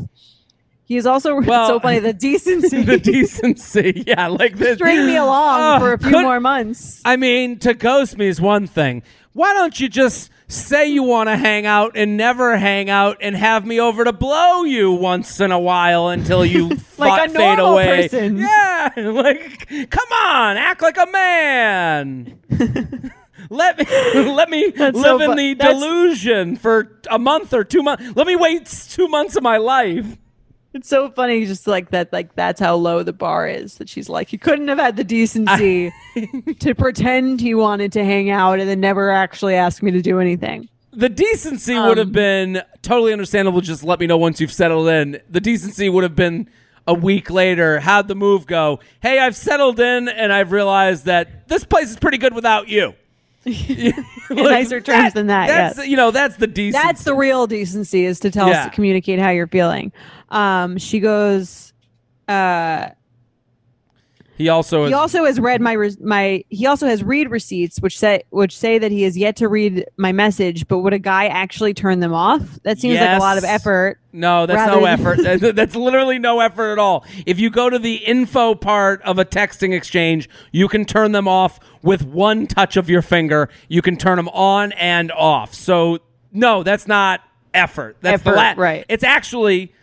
He 0.85 0.95
is 0.97 1.05
also 1.05 1.35
Well, 1.41 1.67
so 1.67 1.79
funny 1.81 1.99
the 1.99 2.13
decency 2.29 2.83
the 2.83 2.97
decency, 2.99 4.03
yeah, 4.07 4.27
like 4.27 4.57
this. 4.57 4.75
string 4.77 5.05
me 5.05 5.17
along 5.17 5.59
Oh, 5.75 5.79
for 5.79 5.93
a 5.93 5.97
few 5.99 6.09
could- 6.11 6.21
more 6.23 6.39
months. 6.39 7.01
I 7.03 7.17
mean, 7.17 7.57
to 7.59 7.73
ghost 7.73 8.17
me 8.17 8.27
is 8.27 8.39
one 8.39 8.65
thing. 8.67 9.03
Why 9.33 9.53
don't 9.53 9.77
you 9.79 9.89
just 9.89 10.29
say 10.47 10.87
you 10.87 11.03
want 11.03 11.27
to 11.29 11.35
hang 11.37 11.65
out 11.65 11.93
and 11.95 12.17
never 12.17 12.57
hang 12.57 12.89
out 12.89 13.17
and 13.21 13.35
have 13.35 13.65
me 13.65 13.79
over 13.79 14.03
to 14.03 14.13
blow 14.13 14.63
you 14.63 14.91
once 14.91 15.39
in 15.39 15.51
a 15.51 15.59
while 15.59 16.09
until 16.09 16.45
you 16.45 16.69
Like 16.97 17.29
a 17.29 17.33
fade 17.33 17.59
away? 17.59 18.07
person. 18.07 18.37
Yeah, 18.37 18.91
like 18.97 19.89
come 19.89 20.11
on, 20.11 20.57
act 20.57 20.81
like 20.81 20.97
a 20.97 21.05
man. 21.11 22.39
let 23.49 23.77
me 23.77 23.85
let 24.31 24.49
me 24.49 24.69
That's 24.75 24.95
live 24.95 25.19
so 25.21 25.31
in 25.31 25.35
the 25.35 25.53
that's- 25.55 25.79
delusion 25.79 26.55
for 26.55 26.99
a 27.09 27.19
month 27.19 27.53
or 27.53 27.63
two 27.63 27.83
months. 27.83 28.03
Let 28.15 28.25
me 28.27 28.35
wait 28.35 28.65
two 28.89 29.07
months 29.07 29.35
of 29.35 29.43
my 29.43 29.57
life. 29.57 30.17
It's 30.75 30.89
so 30.89 31.09
funny, 31.09 31.45
just 31.45 31.67
like 31.67 31.91
that. 31.91 32.11
Like 32.11 32.35
that's 32.35 32.59
how 32.59 32.75
low 32.75 33.01
the 33.01 33.13
bar 33.13 33.47
is. 33.47 33.75
That 33.75 33.87
she's 33.87 34.09
like, 34.09 34.27
he 34.27 34.37
couldn't 34.37 34.67
have 34.67 34.77
had 34.77 34.97
the 34.97 35.05
decency 35.05 35.93
to 36.59 36.75
pretend 36.75 37.39
he 37.39 37.55
wanted 37.55 37.93
to 37.93 38.03
hang 38.03 38.29
out 38.29 38.59
and 38.59 38.69
then 38.69 38.81
never 38.81 39.09
actually 39.09 39.55
ask 39.55 39.81
me 39.81 39.91
to 39.91 40.01
do 40.01 40.19
anything. 40.19 40.67
The 40.91 41.07
decency 41.07 41.79
would 41.79 41.97
have 41.97 42.07
Um, 42.07 42.13
been 42.13 42.61
totally 42.81 43.13
understandable. 43.13 43.61
Just 43.61 43.85
let 43.85 44.01
me 44.01 44.05
know 44.05 44.17
once 44.17 44.41
you've 44.41 44.51
settled 44.51 44.89
in. 44.89 45.21
The 45.29 45.39
decency 45.39 45.87
would 45.87 46.03
have 46.03 46.15
been 46.15 46.49
a 46.85 46.93
week 46.93 47.29
later. 47.31 47.79
How'd 47.79 48.09
the 48.09 48.15
move 48.15 48.45
go? 48.45 48.79
Hey, 49.01 49.19
I've 49.19 49.35
settled 49.37 49.79
in 49.79 50.09
and 50.09 50.33
I've 50.33 50.51
realized 50.51 51.05
that 51.05 51.47
this 51.47 51.63
place 51.63 51.89
is 51.89 51.95
pretty 51.97 52.17
good 52.17 52.33
without 52.33 52.67
you. 52.67 52.95
In 53.45 53.93
nicer 54.31 54.81
terms 54.81 55.13
than 55.13 55.27
that, 55.27 55.47
That's 55.47 55.77
yes. 55.77 55.87
you 55.87 55.95
know 55.95 56.09
that's 56.11 56.37
the 56.37 56.47
decency. 56.47 56.83
That's 56.83 57.03
the 57.03 57.13
real 57.13 57.45
decency 57.45 58.05
is 58.05 58.19
to 58.21 58.31
tell 58.31 58.47
Yeah. 58.47 58.69
communicate 58.69 59.19
how 59.19 59.29
you're 59.29 59.47
feeling. 59.47 59.91
Um, 60.29 60.77
she 60.79 60.99
goes, 60.99 61.73
uh, 62.27 62.89
He 64.37 64.49
also 64.49 64.85
he 64.87 64.93
also 64.93 65.23
has 65.25 65.39
read 65.39 65.61
my 65.61 65.73
re- 65.73 65.95
my 66.01 66.43
he 66.49 66.65
also 66.67 66.87
has 66.87 67.03
read 67.03 67.31
receipts 67.31 67.79
which 67.79 67.97
say 67.97 68.23
which 68.31 68.57
say 68.57 68.77
that 68.77 68.91
he 68.91 69.03
has 69.03 69.17
yet 69.17 69.37
to 69.37 69.47
read 69.47 69.85
my 69.97 70.11
message 70.11 70.67
but 70.67 70.79
would 70.79 70.93
a 70.93 70.99
guy 70.99 71.27
actually 71.27 71.73
turn 71.73 72.01
them 72.01 72.13
off 72.13 72.41
that 72.63 72.77
seems 72.79 72.99
like 72.99 73.17
a 73.17 73.19
lot 73.21 73.37
of 73.37 73.43
effort 73.45 73.97
No, 74.11 74.45
that's 74.45 74.71
no 74.71 74.85
effort. 74.85 75.17
That's- 75.23 75.53
that's 75.55 75.75
literally 75.75 76.19
no 76.19 76.39
effort 76.39 76.71
at 76.71 76.79
all. 76.79 77.05
If 77.25 77.39
you 77.39 77.49
go 77.49 77.69
to 77.69 77.77
the 77.79 77.95
info 77.95 78.55
part 78.55 79.01
of 79.03 79.19
a 79.19 79.25
texting 79.25 79.73
exchange, 79.73 80.29
you 80.53 80.67
can 80.69 80.85
turn 80.85 81.11
them 81.11 81.27
off 81.27 81.59
with 81.81 82.05
one 82.05 82.47
touch 82.47 82.77
of 82.77 82.89
your 82.89 83.01
finger. 83.01 83.49
You 83.67 83.81
can 83.81 83.97
turn 83.97 84.15
them 84.15 84.29
on 84.29 84.71
and 84.73 85.11
off. 85.11 85.53
So, 85.53 85.99
no, 86.31 86.63
that's 86.63 86.87
not 86.87 87.21
effort. 87.53 87.97
That's 88.01 88.23
the 88.23 88.29
Effort, 88.31 88.37
la- 88.37 88.53
right. 88.63 88.85
It's 88.89 89.03
actually 89.03 89.73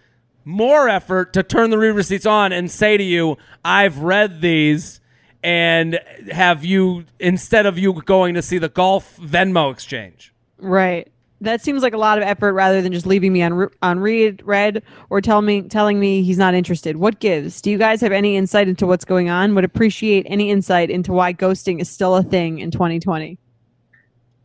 more 0.44 0.88
effort 0.88 1.32
to 1.34 1.42
turn 1.42 1.70
the 1.70 1.78
read 1.78 1.94
receipts 1.94 2.26
on 2.26 2.52
and 2.52 2.70
say 2.70 2.96
to 2.96 3.04
you, 3.04 3.36
"I've 3.64 3.98
read 3.98 4.40
these." 4.40 5.00
And 5.44 5.98
have 6.30 6.64
you 6.64 7.04
instead 7.18 7.66
of 7.66 7.78
you 7.78 7.92
going 8.04 8.34
to 8.34 8.42
see 8.42 8.58
the 8.58 8.68
golf 8.68 9.18
Venmo 9.20 9.72
exchange? 9.72 10.32
right 10.58 11.08
that 11.40 11.60
seems 11.60 11.82
like 11.82 11.92
a 11.92 11.98
lot 11.98 12.18
of 12.18 12.24
effort 12.24 12.52
rather 12.52 12.80
than 12.80 12.92
just 12.92 13.04
leaving 13.04 13.32
me 13.32 13.42
on 13.42 13.68
on 13.82 13.98
read 13.98 14.40
read 14.44 14.82
or 15.10 15.20
tell 15.20 15.42
me 15.42 15.62
telling 15.62 15.98
me 15.98 16.22
he's 16.22 16.38
not 16.38 16.54
interested 16.54 16.96
what 16.96 17.18
gives 17.18 17.60
do 17.60 17.70
you 17.70 17.78
guys 17.78 18.00
have 18.00 18.12
any 18.12 18.36
insight 18.36 18.68
into 18.68 18.86
what's 18.86 19.04
going 19.04 19.28
on 19.28 19.54
would 19.54 19.64
appreciate 19.64 20.24
any 20.28 20.50
insight 20.50 20.88
into 20.88 21.12
why 21.12 21.32
ghosting 21.32 21.80
is 21.80 21.90
still 21.90 22.14
a 22.14 22.22
thing 22.22 22.60
in 22.60 22.70
2020 22.70 23.36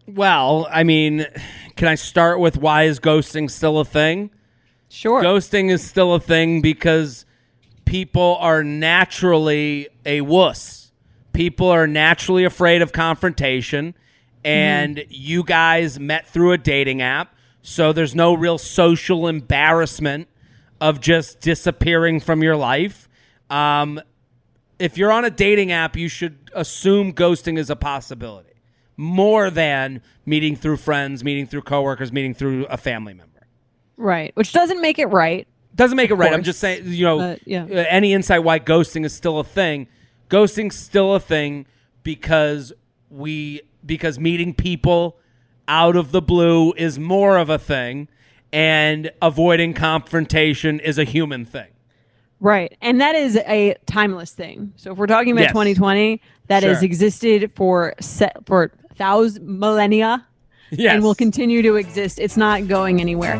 Well, 0.08 0.68
I 0.72 0.84
mean, 0.84 1.26
can 1.76 1.88
I 1.88 1.96
start 1.96 2.40
with 2.40 2.58
why 2.58 2.84
is 2.84 3.00
ghosting 3.00 3.52
still 3.52 3.78
a 3.80 3.86
thing? 3.86 4.32
Sure 4.90 5.22
Ghosting 5.24 5.72
is 5.72 5.84
still 5.84 6.14
a 6.14 6.20
thing 6.20 6.62
because 6.62 7.26
people 7.86 8.38
are 8.40 8.64
naturally 8.64 9.88
a 10.06 10.22
wuss. 10.22 10.92
People 11.34 11.68
are 11.68 11.88
naturally 11.88 12.44
afraid 12.44 12.82
of 12.82 12.92
confrontation, 12.92 13.94
and 14.44 15.06
you 15.10 15.44
guys 15.44 16.00
met 16.00 16.28
through 16.28 16.52
a 16.52 16.58
dating 16.58 17.02
app, 17.02 17.36
so 17.62 17.94
there's 17.94 18.16
no 18.16 18.34
real 18.34 18.58
social 18.58 19.28
embarrassment 19.28 20.28
of 20.82 21.00
just 21.00 21.40
disappearing 21.40 22.20
from 22.20 22.42
your 22.42 22.56
life. 22.56 23.08
Um, 23.50 24.02
if 24.80 24.98
you're 24.98 25.12
on 25.12 25.26
a 25.26 25.30
dating 25.30 25.72
app, 25.72 25.96
you 25.96 26.10
should 26.10 26.52
assume 26.54 27.14
ghosting 27.14 27.58
is 27.58 27.70
a 27.70 27.76
possibility 27.76 28.48
more 28.98 29.52
than 29.52 30.02
meeting 30.26 30.56
through 30.56 30.78
friends, 30.78 31.24
meeting 31.24 31.46
through 31.46 31.62
coworkers, 31.62 32.12
meeting 32.12 32.34
through 32.34 32.66
a 32.66 32.78
family 32.78 33.14
member. 33.14 33.27
Right 33.98 34.32
which 34.36 34.54
doesn't 34.54 34.82
make 34.82 35.00
it 35.00 35.08
right 35.08 35.48
Doesn't 35.76 35.98
make 35.98 36.10
it 36.10 36.16
right. 36.16 36.34
I'm 36.34 36.42
just 36.44 36.60
saying, 36.60 36.84
you 36.86 37.06
know, 37.06 37.20
Uh, 37.20 37.36
yeah. 37.46 37.64
uh, 37.64 37.86
any 37.90 38.14
insight 38.14 38.44
why 38.44 38.58
ghosting 38.60 39.06
is 39.06 39.14
still 39.14 39.38
a 39.40 39.44
thing. 39.44 39.88
Ghosting's 40.30 40.76
still 40.76 41.14
a 41.14 41.20
thing 41.20 41.66
because 42.04 42.74
we 43.12 43.62
because 43.86 44.18
meeting 44.20 44.54
people 44.56 45.18
out 45.68 45.96
of 45.96 46.12
the 46.12 46.22
blue 46.22 46.74
is 46.74 46.98
more 46.98 47.38
of 47.38 47.50
a 47.50 47.60
thing 47.60 48.08
and 48.52 49.12
avoiding 49.22 49.74
confrontation 49.74 50.80
is 50.80 50.98
a 50.98 51.04
human 51.04 51.46
thing. 51.46 51.68
Right. 52.40 52.76
And 52.82 53.00
that 53.02 53.14
is 53.16 53.36
a 53.46 53.76
timeless 53.86 54.32
thing. 54.32 54.74
So 54.78 54.92
if 54.94 54.98
we're 54.98 55.08
talking 55.08 55.32
about 55.34 55.42
Yes. 55.44 55.52
2020, 55.52 56.22
that 56.48 56.64
has 56.64 56.78
Sure. 56.80 56.86
existed 56.86 57.52
for 57.56 57.94
set 58.00 58.36
for 58.46 58.72
thousand 58.96 59.60
millennia 59.60 60.26
Yes. 60.72 60.94
and 60.96 61.04
will 61.04 61.16
continue 61.16 61.62
to 61.62 61.76
exist. 61.76 62.20
It's 62.20 62.36
not 62.38 62.68
going 62.68 63.00
anywhere. 63.00 63.40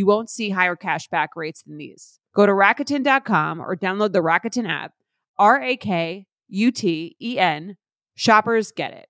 You 0.00 0.06
won't 0.06 0.30
see 0.30 0.48
higher 0.48 0.76
cashback 0.76 1.28
rates 1.36 1.62
than 1.62 1.76
these. 1.76 2.20
Go 2.34 2.46
to 2.46 2.52
Rakuten.com 2.52 3.60
or 3.60 3.76
download 3.76 4.14
the 4.14 4.22
Rakuten 4.22 4.66
app. 4.66 4.92
R 5.38 5.60
A 5.60 5.76
K 5.76 6.26
U 6.48 6.72
T 6.72 7.16
E 7.20 7.38
N. 7.38 7.76
Shoppers 8.14 8.72
get 8.72 8.94
it. 8.94 9.09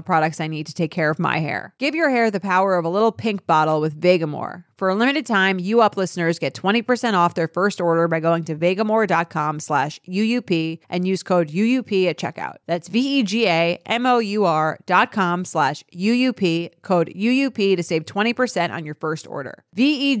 products 0.01 0.39
I 0.39 0.47
need 0.47 0.67
to 0.67 0.73
take 0.73 0.91
care 0.91 1.09
of 1.09 1.19
my 1.19 1.39
hair. 1.39 1.73
Give 1.79 1.95
your 1.95 2.09
hair 2.09 2.31
the 2.31 2.39
power 2.39 2.75
of 2.75 2.85
a 2.85 2.89
little 2.89 3.11
pink 3.11 3.45
bottle 3.45 3.81
with 3.81 3.99
Vegamour. 3.99 4.63
For 4.81 4.89
a 4.89 4.95
limited 4.95 5.27
time, 5.27 5.59
you 5.59 5.81
up 5.81 5.95
listeners 5.95 6.39
get 6.39 6.55
20% 6.55 7.13
off 7.13 7.35
their 7.35 7.47
first 7.47 7.79
order 7.79 8.07
by 8.07 8.19
going 8.19 8.43
to 8.45 8.55
vegamour.com 8.55 9.59
slash 9.59 9.99
UUP 10.09 10.79
and 10.89 11.07
use 11.07 11.21
code 11.21 11.49
UUP 11.49 12.07
at 12.09 12.17
checkout. 12.17 12.55
That's 12.65 12.87
V-E-G-A-M-O-U-R 12.87 14.79
dot 14.87 15.11
com 15.11 15.45
slash 15.45 15.83
UUP, 15.93 16.71
code 16.81 17.13
UUP 17.15 17.75
to 17.75 17.83
save 17.83 18.05
20% 18.05 18.71
on 18.71 18.83
your 18.83 18.95
first 18.95 19.27
order. 19.27 19.63
V-E-G-A-M-O-U-R 19.75 20.17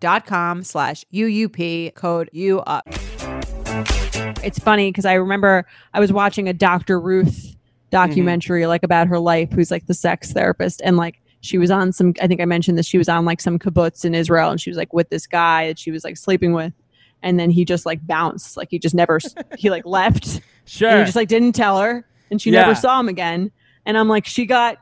dot 0.00 0.26
com 0.26 0.64
slash 0.64 1.04
UUP, 1.14 1.94
code 1.94 2.28
UUP. 2.34 2.80
It's 4.42 4.58
funny 4.58 4.90
because 4.90 5.04
I 5.04 5.14
remember 5.14 5.64
I 5.94 6.00
was 6.00 6.12
watching 6.12 6.48
a 6.48 6.52
Dr. 6.52 6.98
Ruth 6.98 7.54
Mm-hmm. 7.90 8.06
documentary 8.08 8.66
like 8.66 8.82
about 8.82 9.06
her 9.08 9.18
life, 9.18 9.50
who's 9.52 9.70
like 9.70 9.86
the 9.86 9.94
sex 9.94 10.32
therapist, 10.32 10.80
and 10.84 10.96
like 10.96 11.20
she 11.40 11.56
was 11.58 11.70
on 11.70 11.92
some. 11.92 12.14
I 12.20 12.26
think 12.26 12.40
I 12.40 12.44
mentioned 12.44 12.76
this. 12.78 12.86
She 12.86 12.98
was 12.98 13.08
on 13.08 13.24
like 13.24 13.40
some 13.40 13.58
kibbutz 13.58 14.04
in 14.04 14.14
Israel, 14.14 14.50
and 14.50 14.60
she 14.60 14.70
was 14.70 14.76
like 14.76 14.92
with 14.92 15.08
this 15.10 15.26
guy 15.26 15.68
that 15.68 15.78
she 15.78 15.90
was 15.90 16.04
like 16.04 16.16
sleeping 16.16 16.52
with, 16.52 16.72
and 17.22 17.38
then 17.40 17.50
he 17.50 17.64
just 17.64 17.86
like 17.86 18.06
bounced, 18.06 18.56
like 18.56 18.68
he 18.70 18.78
just 18.78 18.94
never 18.94 19.18
he 19.56 19.70
like 19.70 19.86
left, 19.86 20.40
Sure. 20.66 20.88
and 20.90 20.98
he 21.00 21.04
just 21.04 21.16
like 21.16 21.28
didn't 21.28 21.52
tell 21.52 21.78
her, 21.80 22.06
and 22.30 22.42
she 22.42 22.50
Yeah. 22.50 22.62
never 22.62 22.74
saw 22.74 22.98
him 23.00 23.08
again. 23.08 23.50
And 23.86 23.96
I'm 23.96 24.08
like, 24.08 24.26
she 24.26 24.44
got 24.46 24.76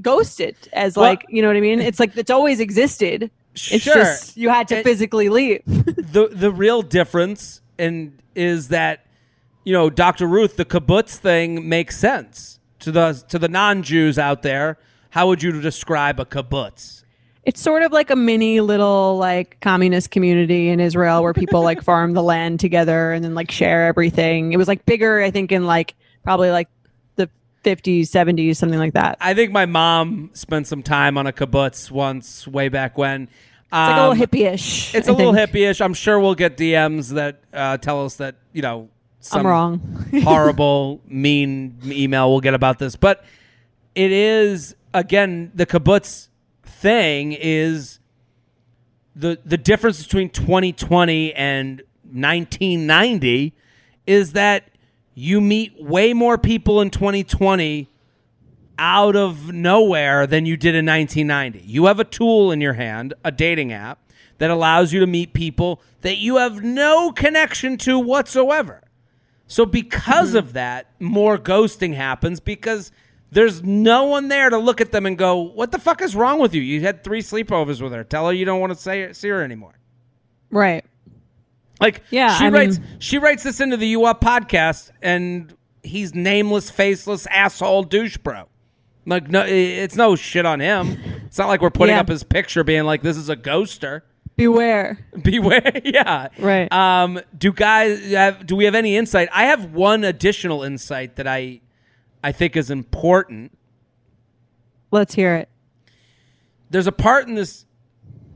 ghosted 0.00 0.56
as 0.72 0.96
Well- 0.96 1.04
like 1.06 1.24
you 1.28 1.42
know 1.42 1.48
what 1.48 1.56
I 1.56 1.60
mean? 1.60 1.80
It's 1.80 2.00
like 2.00 2.16
it's 2.16 2.30
always 2.30 2.60
existed. 2.60 3.30
It's 3.54 3.84
sure. 3.84 3.94
just 3.94 4.36
you 4.36 4.48
had 4.50 4.68
to 4.68 4.76
And- 4.76 4.84
physically 4.84 5.28
leave. 5.28 5.62
the 5.66 6.28
the 6.32 6.50
real 6.50 6.82
difference 6.82 7.60
and 7.78 8.18
is 8.34 8.68
that 8.68 9.05
you 9.66 9.72
know 9.74 9.90
Dr. 9.90 10.26
Ruth 10.26 10.56
the 10.56 10.64
kibbutz 10.64 11.16
thing 11.16 11.68
makes 11.68 11.98
sense 11.98 12.58
to 12.78 12.90
the 12.92 13.22
to 13.28 13.38
the 13.38 13.48
non-Jews 13.48 14.18
out 14.18 14.40
there. 14.42 14.78
How 15.10 15.26
would 15.26 15.42
you 15.42 15.60
describe 15.60 16.18
a 16.20 16.24
kibbutz? 16.24 17.02
It's 17.42 17.60
sort 17.60 17.82
of 17.82 17.92
like 17.92 18.10
a 18.10 18.16
mini 18.16 18.60
little 18.60 19.18
like 19.18 19.58
communist 19.60 20.10
community 20.10 20.68
in 20.68 20.80
Israel 20.80 21.22
where 21.22 21.32
people 21.32 21.62
like 21.62 21.82
farm 21.90 22.12
the 22.14 22.22
land 22.22 22.60
together 22.60 23.12
and 23.12 23.24
then 23.24 23.34
like 23.34 23.50
share 23.50 23.86
everything. 23.86 24.52
It 24.52 24.56
was 24.56 24.68
like 24.68 24.84
bigger, 24.86 25.20
I 25.20 25.30
think, 25.30 25.52
in 25.52 25.64
like 25.66 25.94
probably 26.24 26.50
like 26.50 26.68
the 27.16 27.28
50s, 27.64 28.02
70s, 28.02 28.56
something 28.56 28.78
like 28.80 28.94
that. 28.94 29.16
I 29.20 29.32
think 29.34 29.52
my 29.52 29.64
mom 29.66 30.30
spent 30.32 30.66
some 30.66 30.82
time 30.82 31.16
on 31.16 31.26
a 31.26 31.32
kibbutz 31.32 31.90
once 31.90 32.46
way 32.48 32.68
back 32.68 32.98
when. 32.98 33.28
like 33.72 33.90
a 33.90 34.00
Um, 34.00 34.10
little 34.10 34.26
hippie-ish. 34.26 34.94
It's 34.94 35.08
a 35.08 35.12
a 35.12 35.14
little 35.14 35.32
hippie-ish. 35.32 35.80
I'm 35.80 35.94
sure 35.94 36.18
we'll 36.18 36.34
get 36.34 36.56
DMs 36.56 37.14
that 37.14 37.40
uh, 37.52 37.78
tell 37.78 38.04
us 38.04 38.16
that 38.16 38.34
you 38.52 38.62
know 38.62 38.88
I'm 39.34 39.46
wrong. 39.46 40.08
horrible, 40.22 41.00
mean 41.06 41.78
email 41.84 42.30
we'll 42.30 42.40
get 42.40 42.54
about 42.54 42.78
this. 42.78 42.96
But 42.96 43.24
it 43.94 44.12
is 44.12 44.74
again 44.94 45.52
the 45.54 45.66
kibbutz 45.66 46.28
thing 46.62 47.32
is 47.32 47.98
the 49.14 49.38
the 49.44 49.56
difference 49.56 50.02
between 50.02 50.30
2020 50.30 51.34
and 51.34 51.82
1990 52.02 53.54
is 54.06 54.32
that 54.32 54.70
you 55.14 55.40
meet 55.40 55.82
way 55.82 56.12
more 56.12 56.38
people 56.38 56.80
in 56.80 56.90
2020 56.90 57.88
out 58.78 59.16
of 59.16 59.52
nowhere 59.52 60.26
than 60.26 60.44
you 60.44 60.56
did 60.56 60.74
in 60.74 60.84
1990. 60.84 61.66
You 61.66 61.86
have 61.86 61.98
a 61.98 62.04
tool 62.04 62.52
in 62.52 62.60
your 62.60 62.74
hand, 62.74 63.14
a 63.24 63.32
dating 63.32 63.72
app 63.72 63.98
that 64.38 64.50
allows 64.50 64.92
you 64.92 65.00
to 65.00 65.06
meet 65.06 65.32
people 65.32 65.80
that 66.02 66.18
you 66.18 66.36
have 66.36 66.62
no 66.62 67.10
connection 67.10 67.78
to 67.78 67.98
whatsoever. 67.98 68.82
So 69.46 69.64
because 69.66 70.28
mm-hmm. 70.30 70.38
of 70.38 70.52
that, 70.54 70.90
more 71.00 71.38
ghosting 71.38 71.94
happens 71.94 72.40
because 72.40 72.90
there's 73.30 73.62
no 73.62 74.04
one 74.04 74.28
there 74.28 74.50
to 74.50 74.58
look 74.58 74.80
at 74.80 74.92
them 74.92 75.06
and 75.06 75.16
go, 75.16 75.36
"What 75.40 75.72
the 75.72 75.78
fuck 75.78 76.00
is 76.02 76.16
wrong 76.16 76.38
with 76.40 76.54
you? 76.54 76.62
You 76.62 76.80
had 76.80 77.04
three 77.04 77.22
sleepovers 77.22 77.80
with 77.80 77.92
her. 77.92 78.04
Tell 78.04 78.26
her 78.26 78.32
you 78.32 78.44
don't 78.44 78.60
want 78.60 78.72
to 78.72 78.78
say 78.78 79.12
see 79.12 79.28
her 79.28 79.42
anymore." 79.42 79.74
right. 80.50 80.84
Like, 81.78 82.02
Yeah, 82.10 82.34
she 82.38 82.46
I 82.46 82.48
writes 82.48 82.78
mean- 82.78 82.88
she 83.00 83.18
writes 83.18 83.42
this 83.42 83.60
into 83.60 83.76
the 83.76 83.88
U 83.88 84.06
Up 84.06 84.20
podcast, 84.22 84.90
and 85.02 85.54
he's 85.82 86.14
nameless, 86.14 86.70
faceless, 86.70 87.26
asshole, 87.26 87.82
douche 87.82 88.16
bro. 88.16 88.44
Like, 89.04 89.28
no, 89.28 89.44
it's 89.46 89.94
no 89.94 90.16
shit 90.16 90.46
on 90.46 90.60
him. 90.60 90.96
It's 91.26 91.36
not 91.36 91.48
like 91.48 91.60
we're 91.60 91.70
putting 91.70 91.94
Yeah. 91.94 92.00
up 92.00 92.08
his 92.08 92.22
picture, 92.22 92.64
being 92.64 92.84
like, 92.84 93.02
"This 93.02 93.16
is 93.18 93.28
a 93.28 93.36
ghoster." 93.36 94.00
Beware. 94.36 94.98
Beware, 95.22 95.80
yeah, 95.84 96.28
Right. 96.38 96.70
Um, 96.70 97.20
do 97.36 97.52
guys 97.52 98.10
have? 98.10 98.46
Do 98.46 98.54
we 98.54 98.66
have 98.66 98.74
any 98.74 98.96
insight? 98.96 99.28
I 99.32 99.44
have 99.46 99.72
one 99.72 100.04
additional 100.04 100.62
insight 100.62 101.16
that 101.16 101.26
I, 101.26 101.60
I 102.22 102.32
think 102.32 102.54
is 102.56 102.70
important. 102.70 103.56
Let's 104.90 105.14
hear 105.14 105.34
it. 105.36 105.48
there's 106.70 106.86
a 106.86 106.92
part 106.92 107.28
in 107.28 107.34
this 107.34 107.64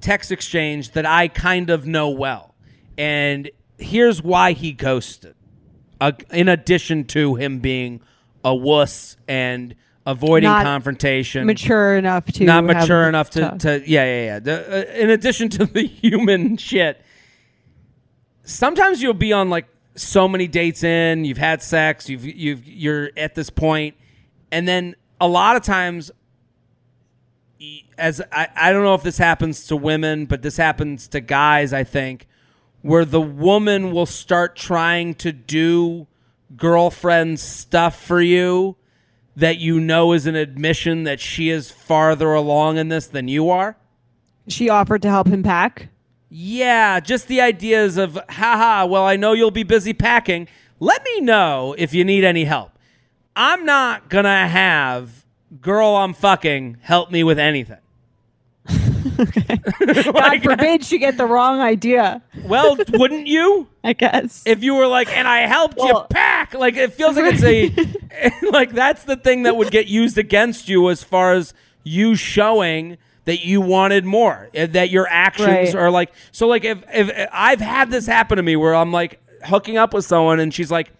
text 0.00 0.32
exchange 0.32 0.92
that 0.92 1.04
I 1.06 1.28
kind 1.28 1.70
of 1.70 1.86
know 1.86 2.08
well. 2.10 2.54
And 2.96 3.50
here's 3.78 4.22
why 4.22 4.52
he 4.52 4.72
ghosted. 4.72 5.34
Uh, 6.00 6.12
in 6.32 6.48
addition 6.48 7.04
to 7.04 7.34
him 7.34 7.58
being 7.60 8.00
a 8.42 8.54
wuss 8.54 9.16
and 9.28 9.74
avoiding 10.06 10.48
Not 10.48 10.64
confrontation, 10.64 11.46
Mature 11.46 11.96
enough 11.96 12.24
to 12.26 12.44
not 12.44 12.64
mature 12.64 13.08
enough 13.08 13.30
to, 13.30 13.56
to 13.58 13.82
yeah, 13.86 14.04
yeah, 14.04 14.24
yeah. 14.24 14.38
The, 14.38 14.88
uh, 14.88 14.92
in 14.94 15.10
addition 15.10 15.48
to 15.50 15.64
the 15.66 15.86
human 15.86 16.56
shit, 16.56 17.00
sometimes 18.44 19.02
you'll 19.02 19.14
be 19.14 19.32
on 19.32 19.50
like 19.50 19.66
so 19.94 20.28
many 20.28 20.48
dates 20.48 20.82
in, 20.82 21.24
you've 21.24 21.38
had 21.38 21.62
sex, 21.62 22.08
you've 22.08 22.24
you've 22.24 22.66
you're 22.66 23.10
at 23.16 23.34
this 23.34 23.50
point, 23.50 23.96
and 24.50 24.66
then 24.66 24.96
a 25.20 25.28
lot 25.28 25.56
of 25.56 25.62
times 25.62 26.10
as 27.98 28.22
I, 28.32 28.48
I 28.56 28.72
don't 28.72 28.82
know 28.82 28.94
if 28.94 29.02
this 29.02 29.18
happens 29.18 29.66
to 29.66 29.76
women, 29.76 30.26
but 30.26 30.42
this 30.42 30.56
happens 30.56 31.08
to 31.08 31.20
guys, 31.20 31.72
I 31.72 31.84
think, 31.84 32.26
where 32.82 33.04
the 33.04 33.20
woman 33.20 33.92
will 33.92 34.06
start 34.06 34.56
trying 34.56 35.14
to 35.16 35.32
do 35.32 36.06
girlfriend 36.56 37.38
stuff 37.38 38.02
for 38.02 38.20
you 38.20 38.76
that 39.36 39.58
you 39.58 39.80
know 39.80 40.12
is 40.12 40.26
an 40.26 40.34
admission 40.34 41.04
that 41.04 41.20
she 41.20 41.50
is 41.50 41.70
farther 41.70 42.32
along 42.32 42.78
in 42.78 42.88
this 42.88 43.06
than 43.06 43.28
you 43.28 43.50
are. 43.50 43.76
She 44.48 44.68
offered 44.68 45.02
to 45.02 45.08
help 45.08 45.28
him 45.28 45.42
pack. 45.42 45.88
Yeah, 46.28 47.00
just 47.00 47.28
the 47.28 47.40
ideas 47.40 47.96
of, 47.96 48.18
haha, 48.28 48.86
well, 48.86 49.04
I 49.04 49.16
know 49.16 49.32
you'll 49.32 49.50
be 49.50 49.62
busy 49.62 49.92
packing. 49.92 50.48
Let 50.78 51.04
me 51.04 51.20
know 51.20 51.74
if 51.76 51.92
you 51.92 52.04
need 52.04 52.24
any 52.24 52.44
help. 52.44 52.72
I'm 53.34 53.64
not 53.64 54.08
going 54.08 54.24
to 54.24 54.30
have 54.30 55.24
girl 55.60 55.96
I'm 55.96 56.14
fucking 56.14 56.78
help 56.82 57.10
me 57.10 57.24
with 57.24 57.38
anything. 57.38 57.78
God 59.16 60.14
Like, 60.14 60.42
forbid 60.42 60.84
she 60.84 60.98
get 60.98 61.16
the 61.16 61.26
wrong 61.26 61.60
idea. 61.60 62.22
well, 62.44 62.76
wouldn't 62.92 63.26
you? 63.26 63.68
I 63.84 63.92
guess. 63.94 64.42
If 64.46 64.62
you 64.62 64.74
were 64.74 64.86
like, 64.86 65.08
and 65.16 65.26
I 65.26 65.46
helped 65.46 65.78
you 65.78 66.00
pack, 66.10 66.54
like 66.54 66.76
it 66.76 66.92
feels 66.92 67.16
like 67.16 67.34
it's 67.34 67.42
a, 67.42 68.46
like 68.50 68.72
that's 68.72 69.04
the 69.04 69.16
thing 69.16 69.44
that 69.44 69.56
would 69.56 69.70
get 69.70 69.86
used 69.86 70.18
against 70.18 70.68
you 70.68 70.90
as 70.90 71.02
far 71.02 71.32
as 71.32 71.54
you 71.82 72.14
showing 72.14 72.98
that 73.24 73.44
you 73.44 73.60
wanted 73.60 74.04
more, 74.04 74.48
eh, 74.54 74.66
that 74.66 74.90
your 74.90 75.06
actions 75.08 75.46
Right. 75.48 75.74
are 75.74 75.90
like, 75.90 76.12
so 76.32 76.46
like 76.46 76.64
if, 76.64 76.82
if 76.92 77.28
I've 77.32 77.60
had 77.60 77.90
this 77.90 78.06
happen 78.06 78.36
to 78.36 78.42
me 78.42 78.56
where 78.56 78.74
I'm 78.74 78.92
like 78.92 79.20
hooking 79.44 79.78
up 79.78 79.94
with 79.94 80.04
someone 80.04 80.40
and 80.40 80.52
she's 80.52 80.70
like, 80.70 80.92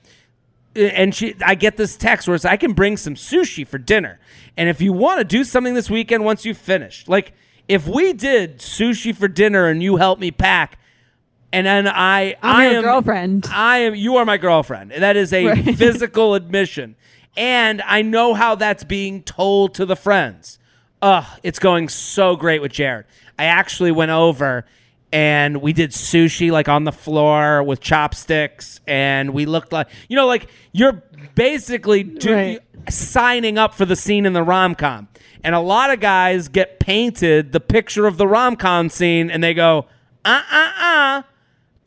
and 0.76 1.14
she 1.14 1.34
I 1.44 1.56
get 1.56 1.76
this 1.76 1.96
text 1.96 2.28
where 2.28 2.34
it's 2.36 2.44
I 2.44 2.56
can 2.56 2.72
bring 2.72 2.96
some 2.96 3.14
sushi 3.14 3.66
for 3.66 3.76
dinner. 3.78 4.20
And 4.56 4.68
if 4.68 4.80
you 4.80 4.92
want 4.92 5.18
to 5.18 5.24
do 5.24 5.42
something 5.44 5.74
this 5.74 5.90
weekend 5.90 6.24
once 6.24 6.44
you've 6.44 6.58
finished, 6.58 7.08
like 7.08 7.32
if 7.70 7.86
we 7.86 8.12
did 8.12 8.58
sushi 8.58 9.14
for 9.14 9.28
dinner 9.28 9.66
and 9.66 9.82
you 9.82 9.96
help 9.96 10.18
me 10.18 10.30
pack 10.30 10.78
and 11.52 11.66
then 11.66 11.88
I 11.88 12.36
I'm 12.42 12.56
I 12.56 12.66
your 12.68 12.76
am 12.76 12.82
girlfriend. 12.82 13.46
I 13.50 13.78
am 13.78 13.94
you 13.94 14.16
are 14.16 14.24
my 14.24 14.36
girlfriend. 14.36 14.90
That 14.92 15.16
is 15.16 15.32
a 15.32 15.46
Right. 15.46 15.64
physical 15.76 16.34
admission. 16.34 16.96
And 17.36 17.80
I 17.86 18.02
know 18.02 18.34
how 18.34 18.56
that's 18.56 18.84
being 18.84 19.22
told 19.22 19.74
to 19.74 19.86
the 19.86 19.96
friends. 19.96 20.58
Ugh, 21.02 21.24
it's 21.42 21.58
going 21.58 21.88
so 21.88 22.36
great 22.36 22.60
with 22.60 22.72
Jared. 22.72 23.06
I 23.38 23.44
actually 23.44 23.92
went 23.92 24.10
over 24.10 24.66
and 25.12 25.60
we 25.62 25.72
did 25.72 25.90
sushi 25.90 26.50
like 26.52 26.68
on 26.68 26.84
the 26.84 26.92
floor 26.92 27.62
with 27.62 27.80
chopsticks 27.80 28.80
and 28.86 29.30
we 29.34 29.44
looked 29.46 29.72
like 29.72 29.88
you 30.08 30.14
know 30.16 30.26
like 30.26 30.48
you're 30.72 31.02
basically 31.34 32.02
do, 32.04 32.32
Right. 32.34 32.60
signing 32.88 33.58
up 33.58 33.74
for 33.74 33.84
the 33.86 33.96
scene 33.96 34.24
in 34.26 34.34
the 34.34 34.42
rom 34.42 34.74
com. 34.74 35.08
And 35.42 35.54
a 35.54 35.60
lot 35.60 35.90
of 35.90 36.00
guys 36.00 36.48
get 36.48 36.78
painted 36.80 37.52
the 37.52 37.60
picture 37.60 38.06
of 38.06 38.16
the 38.18 38.26
rom 38.26 38.56
com 38.56 38.88
scene 38.88 39.30
and 39.30 39.42
they 39.42 39.54
go, 39.54 39.86
uh 40.24 40.42
uh 40.50 40.70
uh, 40.80 41.22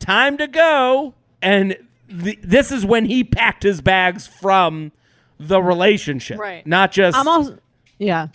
time 0.00 0.36
to 0.38 0.46
go. 0.48 1.14
And 1.40 1.76
th- 2.08 2.38
this 2.42 2.72
is 2.72 2.84
when 2.84 3.04
he 3.06 3.22
packed 3.22 3.62
his 3.62 3.80
bags 3.80 4.26
from 4.26 4.90
the 5.38 5.60
relationship, 5.62 6.38
Right. 6.38 6.66
Not 6.66 6.90
just 6.92 7.16
I'm 7.16 7.28
also 7.28 7.58
yeah. 7.98 8.28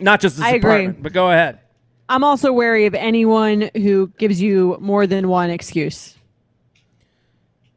not 0.00 0.20
just 0.20 0.36
his 0.36 0.44
I 0.44 0.50
agree. 0.54 0.88
But 0.88 1.12
go 1.12 1.30
ahead. 1.30 1.60
I'm 2.08 2.22
also 2.24 2.52
wary 2.52 2.86
of 2.86 2.94
anyone 2.94 3.70
who 3.74 4.08
gives 4.18 4.40
you 4.42 4.76
more 4.80 5.06
than 5.06 5.28
one 5.28 5.50
excuse. 5.50 6.16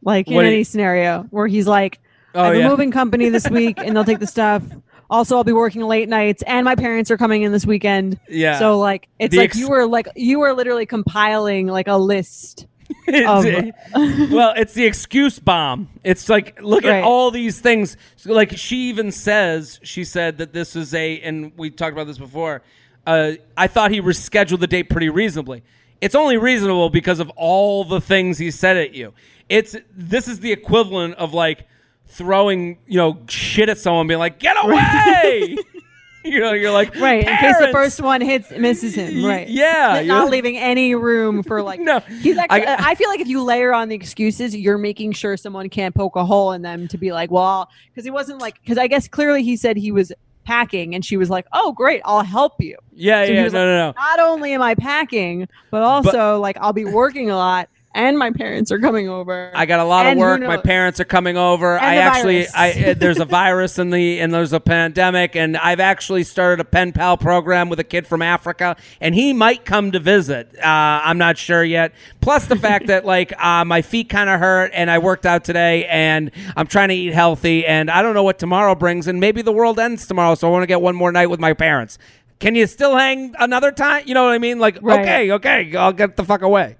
Like 0.01 0.27
in 0.27 0.35
What 0.35 0.41
do 0.41 0.47
you- 0.47 0.53
any 0.55 0.63
scenario 0.63 1.23
where 1.31 1.47
he's 1.47 1.67
like, 1.67 1.99
Oh, 2.35 2.41
I 2.41 2.47
have 2.47 2.55
yeah. 2.57 2.65
a 2.67 2.69
moving 2.69 2.91
company 2.91 3.29
this 3.29 3.49
week 3.49 3.77
and 3.79 3.95
they'll 3.95 4.03
take 4.05 4.19
the 4.19 4.27
stuff. 4.27 4.61
Also, 5.09 5.37
I'll 5.37 5.43
be 5.43 5.53
working 5.53 5.81
late 5.83 6.09
nights 6.09 6.43
and 6.43 6.65
my 6.65 6.75
parents 6.75 7.09
are 7.11 7.17
coming 7.17 7.43
in 7.43 7.51
this 7.51 7.65
weekend. 7.65 8.19
Yeah. 8.29 8.59
So 8.59 8.77
like 8.77 9.07
it's 9.19 9.31
The 9.31 9.37
like 9.37 9.49
ex- 9.51 9.57
you 9.59 9.69
were 9.69 9.85
like 9.85 10.07
you 10.15 10.39
were 10.39 10.53
literally 10.53 10.85
compiling 10.85 11.67
like 11.67 11.87
a 11.87 11.97
list 11.97 12.67
of 13.07 13.45
well, 13.95 14.53
it's 14.55 14.73
the 14.73 14.85
excuse 14.85 15.39
bomb. 15.39 15.89
It's 16.03 16.29
like 16.29 16.61
look 16.61 16.85
at 16.85 17.03
all 17.03 17.31
these 17.31 17.59
things. 17.59 17.97
So, 18.15 18.33
like 18.33 18.57
she 18.57 18.89
even 18.89 19.11
says, 19.11 19.79
she 19.83 20.03
said 20.03 20.37
that 20.37 20.53
this 20.53 20.75
is 20.75 20.93
a, 20.93 21.19
and 21.21 21.51
we 21.57 21.69
talked 21.69 21.93
about 21.93 22.07
this 22.07 22.17
before. 22.17 22.61
Uh, 23.05 23.33
I 23.55 23.67
thought 23.67 23.91
he 23.91 24.01
rescheduled 24.01 24.59
the 24.59 24.67
date 24.67 24.89
pretty 24.89 25.09
reasonably. 25.09 25.63
It's 26.01 26.15
only 26.15 26.37
reasonable 26.37 26.89
because 26.89 27.19
of 27.19 27.29
all 27.31 27.83
the 27.83 28.01
things 28.01 28.37
he 28.37 28.51
said 28.51 28.77
at 28.77 28.93
you. 28.93 29.13
It's 29.49 29.75
this 29.93 30.27
is 30.27 30.41
the 30.41 30.51
equivalent 30.51 31.15
of 31.15 31.33
like 31.33 31.67
throwing 32.07 32.77
you 32.87 32.97
know 32.97 33.19
shit 33.27 33.69
at 33.69 33.77
someone, 33.77 34.07
being 34.07 34.19
like, 34.19 34.39
"Get 34.39 34.55
away!" 34.63 35.57
you 36.27 36.39
know, 36.39 36.51
you're 36.51 36.71
like, 36.71 36.93
right 36.95 37.25
in 37.27 37.37
case 37.37 37.57
the 37.57 37.69
first 37.71 38.01
one 38.01 38.21
hits 38.21 38.51
misses 38.51 38.95
him. 38.95 39.23
Right. 39.23 39.47
yeah, 39.47 40.01
Not, 40.05 40.29
leaving 40.29 40.57
any 40.57 40.93
room 40.95 41.41
for 41.43 41.61
like 41.61 41.79
No, 41.87 41.99
He's 41.99 42.37
actually, 42.37 42.65
I- 42.65 42.89
I, 42.91 42.95
feel 42.95 43.09
like 43.09 43.19
if 43.19 43.27
you 43.27 43.41
layer 43.43 43.73
on 43.73 43.87
the 43.89 43.95
excuses, 43.95 44.55
you're 44.55 44.77
making 44.77 45.13
sure 45.13 45.37
someone 45.37 45.69
can't 45.69 45.95
poke 45.95 46.15
a 46.15 46.25
hole 46.25 46.51
in 46.51 46.61
them 46.61 46.87
to 46.89 46.97
be 46.97 47.13
like, 47.13 47.31
well, 47.31 47.69
because 47.89 48.03
he 48.03 48.11
wasn't 48.11 48.39
like, 48.39 48.59
because 48.61 48.77
I 48.77 48.87
guess 48.87 49.07
clearly 49.07 49.43
he 49.43 49.55
said 49.55 49.77
he 49.77 49.91
was 49.91 50.11
packing, 50.43 50.95
and 50.95 51.05
she 51.05 51.17
was 51.17 51.29
like, 51.29 51.45
oh, 51.53 51.71
great, 51.71 52.01
I'll 52.05 52.23
help 52.23 52.61
you. 52.61 52.77
Yeah, 52.93 53.25
So 53.25 53.31
yeah, 53.31 53.37
no, 53.39 53.43
was 53.45 53.53
no, 53.53 53.65
no. 53.65 53.93
Not 53.97 54.19
only 54.19 54.53
am 54.53 54.61
I 54.61 54.75
packing, 54.75 55.47
but 55.71 55.83
also 55.83 56.39
like 56.39 56.57
I'll 56.59 56.73
be 56.73 56.85
working 56.85 57.29
a 57.29 57.35
lot, 57.35 57.69
and 57.97 58.17
my 58.17 58.29
parents 58.29 58.71
are 58.71 58.77
coming 58.77 59.09
over. 59.09 59.51
I 59.55 59.65
got 59.65 59.79
a 59.79 59.83
lot 59.83 60.05
of 60.05 60.11
And 60.11 60.19
work. 60.19 60.39
My 60.41 60.57
parents 60.57 60.99
are 60.99 61.05
coming 61.05 61.35
over. 61.35 61.77
And 61.77 61.85
I 61.85 61.95
actually, 61.95 62.45
virus. 62.45 62.53
I 62.55 62.91
uh, 62.91 62.93
there's 62.93 63.19
a 63.19 63.25
virus 63.25 63.79
in 63.79 63.89
the 63.89 64.19
and 64.19 64.31
there's 64.31 64.53
a 64.53 64.59
pandemic, 64.59 65.35
and 65.35 65.57
I've 65.57 65.79
actually 65.79 66.23
started 66.23 66.59
a 66.59 66.63
pen 66.63 66.91
pal 66.91 67.17
program 67.17 67.69
with 67.69 67.79
a 67.79 67.83
kid 67.83 68.05
from 68.05 68.21
Africa, 68.21 68.75
and 69.01 69.15
he 69.15 69.33
might 69.33 69.65
come 69.65 69.91
to 69.93 69.99
visit. 69.99 70.55
Uh, 70.59 71.01
I'm 71.03 71.17
not 71.17 71.39
sure 71.39 71.63
yet. 71.63 71.91
Plus 72.21 72.45
the 72.45 72.55
fact 72.55 72.85
that 72.87 73.03
like 73.15 73.33
uh, 73.43 73.65
my 73.65 73.81
feet 73.81 74.09
kind 74.09 74.29
of 74.29 74.39
hurt, 74.39 74.69
and 74.75 74.91
I 74.91 74.99
worked 74.99 75.25
out 75.25 75.43
today, 75.43 75.85
and 75.85 76.29
I'm 76.55 76.67
trying 76.67 76.89
to 76.89 76.95
eat 76.95 77.13
healthy, 77.13 77.65
and 77.65 77.89
I 77.89 78.03
don't 78.03 78.13
know 78.13 78.23
what 78.23 78.37
tomorrow 78.37 78.75
brings, 78.75 79.07
and 79.07 79.19
maybe 79.19 79.41
the 79.41 79.51
world 79.51 79.79
ends 79.79 80.05
tomorrow, 80.05 80.35
so 80.35 80.47
I 80.47 80.51
want 80.51 80.61
to 80.61 80.67
get 80.67 80.81
one 80.81 80.95
more 80.95 81.11
night 81.11 81.31
with 81.31 81.39
my 81.39 81.53
parents. 81.53 81.97
Can 82.39 82.53
you 82.53 82.67
still 82.67 82.95
hang 82.95 83.33
another 83.39 83.71
time? 83.71 84.03
You 84.05 84.13
know 84.13 84.25
what 84.25 84.33
I 84.33 84.37
mean? 84.37 84.59
Like, 84.59 84.77
Right. 84.83 84.99
okay, 84.99 85.31
okay, 85.31 85.75
I'll 85.75 85.93
get 85.93 86.15
the 86.15 86.23
fuck 86.23 86.43
away. 86.43 86.75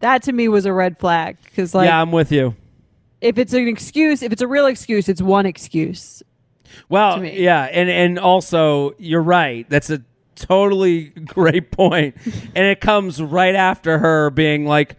That 0.00 0.22
to 0.24 0.32
me 0.32 0.48
was 0.48 0.66
a 0.66 0.72
red 0.72 0.98
flag 0.98 1.36
because 1.44 1.74
like 1.74 1.86
yeah, 1.86 2.00
I'm 2.00 2.12
with 2.12 2.30
you. 2.32 2.54
if 3.20 3.38
it's 3.38 3.52
an 3.52 3.66
excuse, 3.68 4.22
if 4.22 4.32
it's 4.32 4.42
a 4.42 4.48
real 4.48 4.66
excuse, 4.66 5.08
it's 5.08 5.22
one 5.22 5.46
excuse. 5.46 6.22
Well, 6.88 7.24
yeah, 7.24 7.62
and 7.64 7.88
and 7.88 8.18
also 8.18 8.94
you're 8.98 9.22
right. 9.22 9.68
That's 9.70 9.88
a 9.90 10.02
totally 10.34 11.04
great 11.24 11.70
point, 11.70 12.16
and 12.54 12.66
it 12.66 12.80
comes 12.80 13.22
right 13.22 13.54
after 13.54 13.98
her 13.98 14.30
being 14.30 14.66
like, 14.66 14.96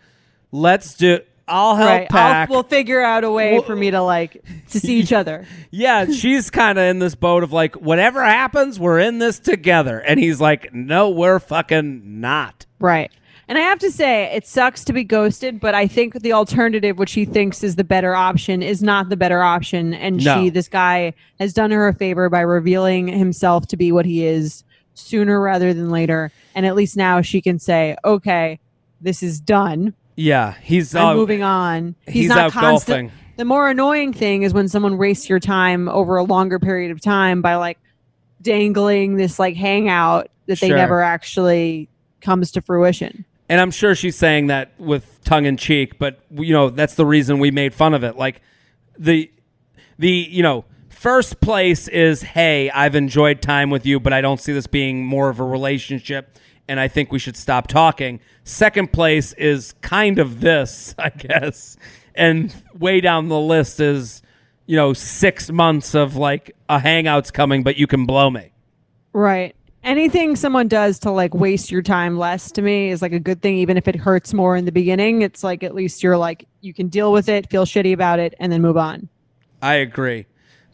"Let's 0.51 0.95
do." 0.95 1.19
I'll 1.49 1.77
help 1.77 1.89
right. 1.89 2.09
pack. 2.09 2.49
I'll, 2.49 2.55
we'll 2.55 2.63
figure 2.63 3.01
out 3.01 3.23
a 3.23 3.31
way 3.31 3.53
Well- 3.53 3.61
for 3.61 3.73
me 3.75 3.91
to 3.91 4.01
like 4.01 4.43
to 4.71 4.79
see 4.81 4.99
each 4.99 5.13
other. 5.21 5.45
yeah, 5.71 6.05
she's 6.11 6.49
kind 6.49 6.77
of 6.77 6.83
in 6.85 6.99
this 6.99 7.15
boat 7.15 7.41
of 7.41 7.53
like, 7.53 7.75
whatever 7.75 8.21
happens, 8.21 8.77
we're 8.77 8.99
in 8.99 9.19
this 9.19 9.39
together, 9.39 9.99
and 9.99 10.19
he's 10.19 10.41
like, 10.41 10.73
"No, 10.73 11.09
we're 11.09 11.39
fucking 11.39 12.19
not." 12.19 12.65
Right. 12.79 13.11
And 13.49 13.57
I 13.57 13.61
have 13.61 13.79
to 13.79 13.91
say, 13.91 14.25
it 14.35 14.45
sucks 14.45 14.83
to 14.85 14.93
be 14.93 15.05
ghosted, 15.05 15.59
but 15.61 15.73
I 15.73 15.87
think 15.87 16.21
the 16.21 16.33
alternative, 16.33 16.97
which 16.97 17.09
she 17.09 17.23
thinks 17.23 17.63
is 17.63 17.77
the 17.77 17.83
better 17.85 18.13
option, 18.13 18.61
is 18.61 18.83
not 18.83 19.07
the 19.07 19.15
better 19.15 19.41
option. 19.41 19.93
And 19.93 20.23
No. 20.23 20.35
she, 20.43 20.49
this 20.49 20.67
guy, 20.67 21.13
has 21.39 21.53
done 21.53 21.71
her 21.71 21.87
a 21.87 21.93
favor 21.93 22.29
by 22.29 22.41
revealing 22.41 23.07
himself 23.07 23.65
to 23.67 23.77
be 23.77 23.91
what 23.93 24.05
he 24.05 24.25
is 24.25 24.65
sooner 24.95 25.39
rather 25.39 25.73
than 25.73 25.89
later. 25.89 26.31
And 26.55 26.65
at 26.65 26.75
least 26.75 26.97
now 26.97 27.21
she 27.21 27.39
can 27.41 27.57
say, 27.57 27.95
okay, 28.03 28.59
this 28.99 29.23
is 29.23 29.39
done. 29.39 29.93
Yeah, 30.17 30.55
he's 30.61 30.93
uh, 30.93 31.13
moving 31.13 31.43
on. 31.43 31.95
he's 32.07 32.27
not 32.29 32.37
out 32.39 32.51
constant- 32.51 33.09
golfing. 33.09 33.11
The 33.37 33.45
more 33.45 33.69
annoying 33.69 34.13
thing 34.13 34.41
is 34.41 34.51
when 34.53 34.67
someone 34.67 34.97
wastes 34.97 35.29
your 35.29 35.39
time 35.39 35.87
over 35.89 36.17
a 36.17 36.23
longer 36.23 36.57
period 36.57 36.89
of 36.91 36.99
time 36.99 37.43
by 37.43 37.55
like 37.55 37.77
dangling 38.41 39.15
this 39.17 39.37
like 39.39 39.55
hangout 39.55 40.29
that 40.47 40.59
they 40.59 40.69
never 40.69 41.01
actually 41.03 41.87
comes 42.19 42.51
to 42.51 42.61
fruition. 42.61 43.25
And 43.49 43.61
I'm 43.61 43.71
sure 43.71 43.95
she's 43.95 44.17
saying 44.17 44.47
that 44.47 44.77
with 44.77 45.23
tongue 45.23 45.45
in 45.45 45.57
cheek, 45.57 45.99
but 45.99 46.19
you 46.31 46.53
know 46.53 46.69
that's 46.69 46.95
the 46.95 47.05
reason 47.05 47.39
we 47.39 47.51
made 47.51 47.73
fun 47.73 47.93
of 47.93 48.03
it. 48.03 48.17
Like 48.17 48.41
the 48.97 49.31
the 49.97 50.09
you 50.09 50.43
know 50.43 50.65
first 50.89 51.39
place 51.39 51.87
is 51.87 52.21
hey, 52.21 52.69
I've 52.69 52.95
enjoyed 52.95 53.41
time 53.41 53.69
with 53.69 53.85
you, 53.85 53.99
but 53.99 54.13
I 54.13 54.21
don't 54.21 54.41
see 54.41 54.53
this 54.53 54.67
being 54.67 55.05
more 55.05 55.29
of 55.29 55.39
a 55.39 55.45
relationship, 55.45 56.37
and 56.67 56.79
I 56.79 56.87
think 56.87 57.11
we 57.11 57.19
should 57.19 57.37
stop 57.37 57.67
talking. 57.67 58.19
Second 58.43 58.91
place 58.91 59.33
is 59.33 59.73
kind 59.81 60.19
of 60.19 60.41
this, 60.41 60.93
I 60.99 61.09
guess, 61.09 61.77
and 62.15 62.53
way 62.77 62.99
down 62.99 63.29
the 63.29 63.39
list 63.39 63.79
is 63.79 64.21
you 64.65 64.75
know 64.75 64.91
six 64.91 65.49
months 65.49 65.95
of 65.95 66.17
like 66.17 66.55
a 66.67 66.79
hangout's 66.79 67.31
coming, 67.31 67.63
but 67.63 67.77
you 67.77 67.87
can 67.87 68.05
blow 68.05 68.29
me. 68.29 68.51
Right. 69.13 69.55
Anything 69.87 70.35
someone 70.35 70.67
does 70.67 70.99
to 70.99 71.11
like 71.11 71.33
waste 71.33 71.71
your 71.71 71.81
time 71.81 72.17
less 72.17 72.51
to 72.51 72.61
me 72.61 72.89
is 72.89 73.01
like 73.01 73.13
a 73.13 73.21
good 73.21 73.41
thing, 73.41 73.55
even 73.55 73.77
if 73.77 73.87
it 73.87 73.95
hurts 73.95 74.33
more 74.33 74.57
in 74.57 74.65
the 74.65 74.71
beginning. 74.73 75.21
It's 75.21 75.45
like 75.45 75.63
at 75.63 75.73
least 75.73 76.03
you're 76.03 76.17
like 76.17 76.45
you 76.59 76.73
can 76.73 76.89
deal 76.89 77.13
with 77.13 77.29
it, 77.29 77.49
feel 77.49 77.63
shitty 77.63 77.93
about 77.93 78.19
it, 78.19 78.33
and 78.37 78.51
then 78.51 78.61
move 78.61 78.75
on. 78.75 79.07
I 79.61 79.75
agree. 79.75 80.25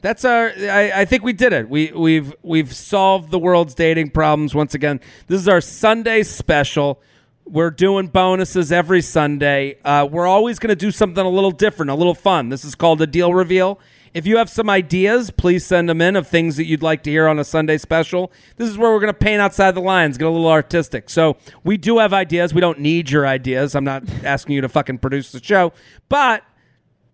That's 0.02 0.26
our. 0.26 0.48
I, 0.58 0.92
I 0.96 1.06
think 1.06 1.24
we 1.24 1.32
did 1.32 1.54
it. 1.54 1.70
We 1.70 1.92
we've 1.92 2.34
we've 2.42 2.74
solved 2.74 3.30
the 3.30 3.38
world's 3.38 3.76
dating 3.76 4.10
problems 4.10 4.56
once 4.56 4.74
again. 4.74 5.00
This 5.28 5.40
is 5.40 5.48
our 5.48 5.62
Sunday 5.62 6.24
special. 6.24 7.00
We're 7.46 7.72
doing 7.72 8.08
bonuses 8.08 8.72
every 8.72 9.02
Sunday. 9.02 9.78
Uh, 9.84 10.08
we're 10.10 10.28
always 10.28 10.60
going 10.60 10.70
to 10.70 10.76
do 10.76 10.92
something 10.92 11.24
a 11.24 11.30
little 11.30 11.52
different, 11.52 11.92
a 11.92 11.96
little 11.96 12.16
fun. 12.16 12.50
This 12.50 12.64
is 12.64 12.74
called 12.74 13.02
a 13.02 13.08
deal 13.08 13.34
reveal. 13.34 13.80
If 14.14 14.28
you 14.28 14.38
have 14.38 14.50
some 14.50 14.70
ideas, 14.70 15.32
please 15.32 15.66
send 15.66 15.90
them 15.90 16.00
in 16.00 16.16
of 16.16 16.28
things 16.28 16.56
that 16.58 16.66
you'd 16.66 16.84
like 16.84 17.04
to 17.04 17.10
hear 17.10 17.28
on 17.28 17.40
a 17.40 17.44
Sunday 17.44 17.78
special. 17.78 18.32
This 18.58 18.70
is 18.70 18.78
where 18.78 18.92
we're 18.92 19.00
going 19.00 19.14
to 19.14 19.18
paint 19.20 19.42
outside 19.42 19.72
the 19.72 19.82
lines, 19.82 20.18
get 20.18 20.28
a 20.28 20.30
little 20.30 20.48
artistic. 20.48 21.10
So 21.10 21.38
we 21.64 21.78
do 21.78 21.98
have 21.98 22.14
ideas. 22.14 22.54
We 22.54 22.62
don't 22.62 22.80
need 22.80 23.10
your 23.10 23.26
ideas. 23.28 23.76
I'm 23.76 23.84
not 23.84 24.04
asking 24.24 24.56
you 24.56 24.62
to 24.62 24.70
fucking 24.70 25.00
produce 25.00 25.32
the 25.32 25.44
show, 25.44 25.74
but 26.10 26.44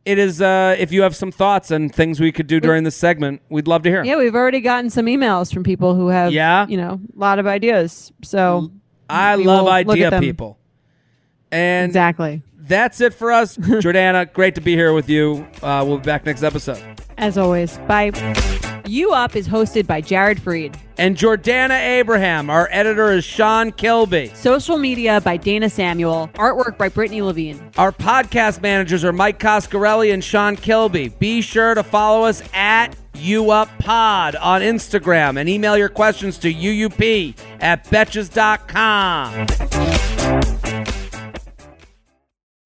it 0.06 0.18
is 0.18 0.42
uh, 0.42 0.76
if 0.78 0.92
you 0.92 1.02
have 1.04 1.16
some 1.16 1.32
thoughts 1.32 1.72
and 1.72 1.94
things 1.94 2.20
we 2.20 2.32
could 2.32 2.48
do 2.48 2.60
during 2.60 2.84
this 2.84 2.96
segment, 2.96 3.42
we'd 3.50 3.68
love 3.68 3.84
to 3.84 3.90
hear. 3.90 4.04
Yeah, 4.04 4.18
we've 4.18 4.36
already 4.36 4.60
gotten 4.60 4.90
some 4.90 5.06
emails 5.06 5.54
from 5.54 5.64
people 5.64 5.96
who 5.96 6.08
have 6.10 6.34
Yeah? 6.34 6.68
you 6.68 6.78
know, 6.78 7.00
a 7.16 7.20
lot 7.20 7.40
of 7.40 7.48
ideas. 7.48 8.12
So 8.24 8.72
I 9.10 9.38
we 9.38 9.46
love 9.46 9.68
idea 9.68 10.20
people. 10.20 10.58
And 11.52 11.90
exactly. 11.90 12.44
that's 12.58 13.02
it 13.02 13.14
for 13.14 13.32
us. 13.32 13.58
Jordana, 13.58 14.32
great 14.32 14.56
to 14.56 14.62
be 14.62 14.76
here 14.76 14.94
with 14.94 15.10
you. 15.10 15.48
Uh, 15.64 15.84
we'll 15.88 15.98
be 15.98 16.04
back 16.04 16.26
next 16.26 16.44
episode. 16.44 16.84
As 17.18 17.38
always. 17.38 17.78
Bye. 17.80 18.12
You 18.90 19.12
Up 19.12 19.36
is 19.36 19.48
hosted 19.48 19.86
by 19.86 20.02
Jared 20.02 20.42
Freed. 20.42 20.76
And 20.98 21.16
Jordana 21.16 21.80
Abraham, 21.80 22.50
our 22.50 22.68
editor 22.72 23.12
is 23.12 23.24
Sean 23.24 23.72
Kilby. 23.72 24.32
Social 24.34 24.80
media 24.80 25.22
by 25.22 25.38
Dana 25.38 25.70
Samuel. 25.70 26.32
Artwork 26.34 26.76
by 26.76 26.90
Brittany 26.90 27.22
Levine. 27.22 27.62
Our 27.78 27.92
podcast 27.92 28.64
managers 28.64 29.04
are 29.04 29.14
Mike 29.14 29.40
Coscarelli 29.40 30.12
and 30.12 30.24
Sean 30.24 30.56
Kilby. 30.56 31.10
Be 31.10 31.42
sure 31.42 31.76
to 31.76 31.84
follow 31.84 32.26
us 32.26 32.42
at 32.52 32.96
UUpPod 33.14 34.36
on 34.42 34.62
Instagram 34.62 35.40
and 35.40 35.48
email 35.48 35.78
your 35.78 35.90
questions 35.90 36.40
to 36.40 36.52
UUP 36.52 37.36
at 37.62 37.86
betches.com. 37.86 39.99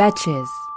Betches. 0.00 0.69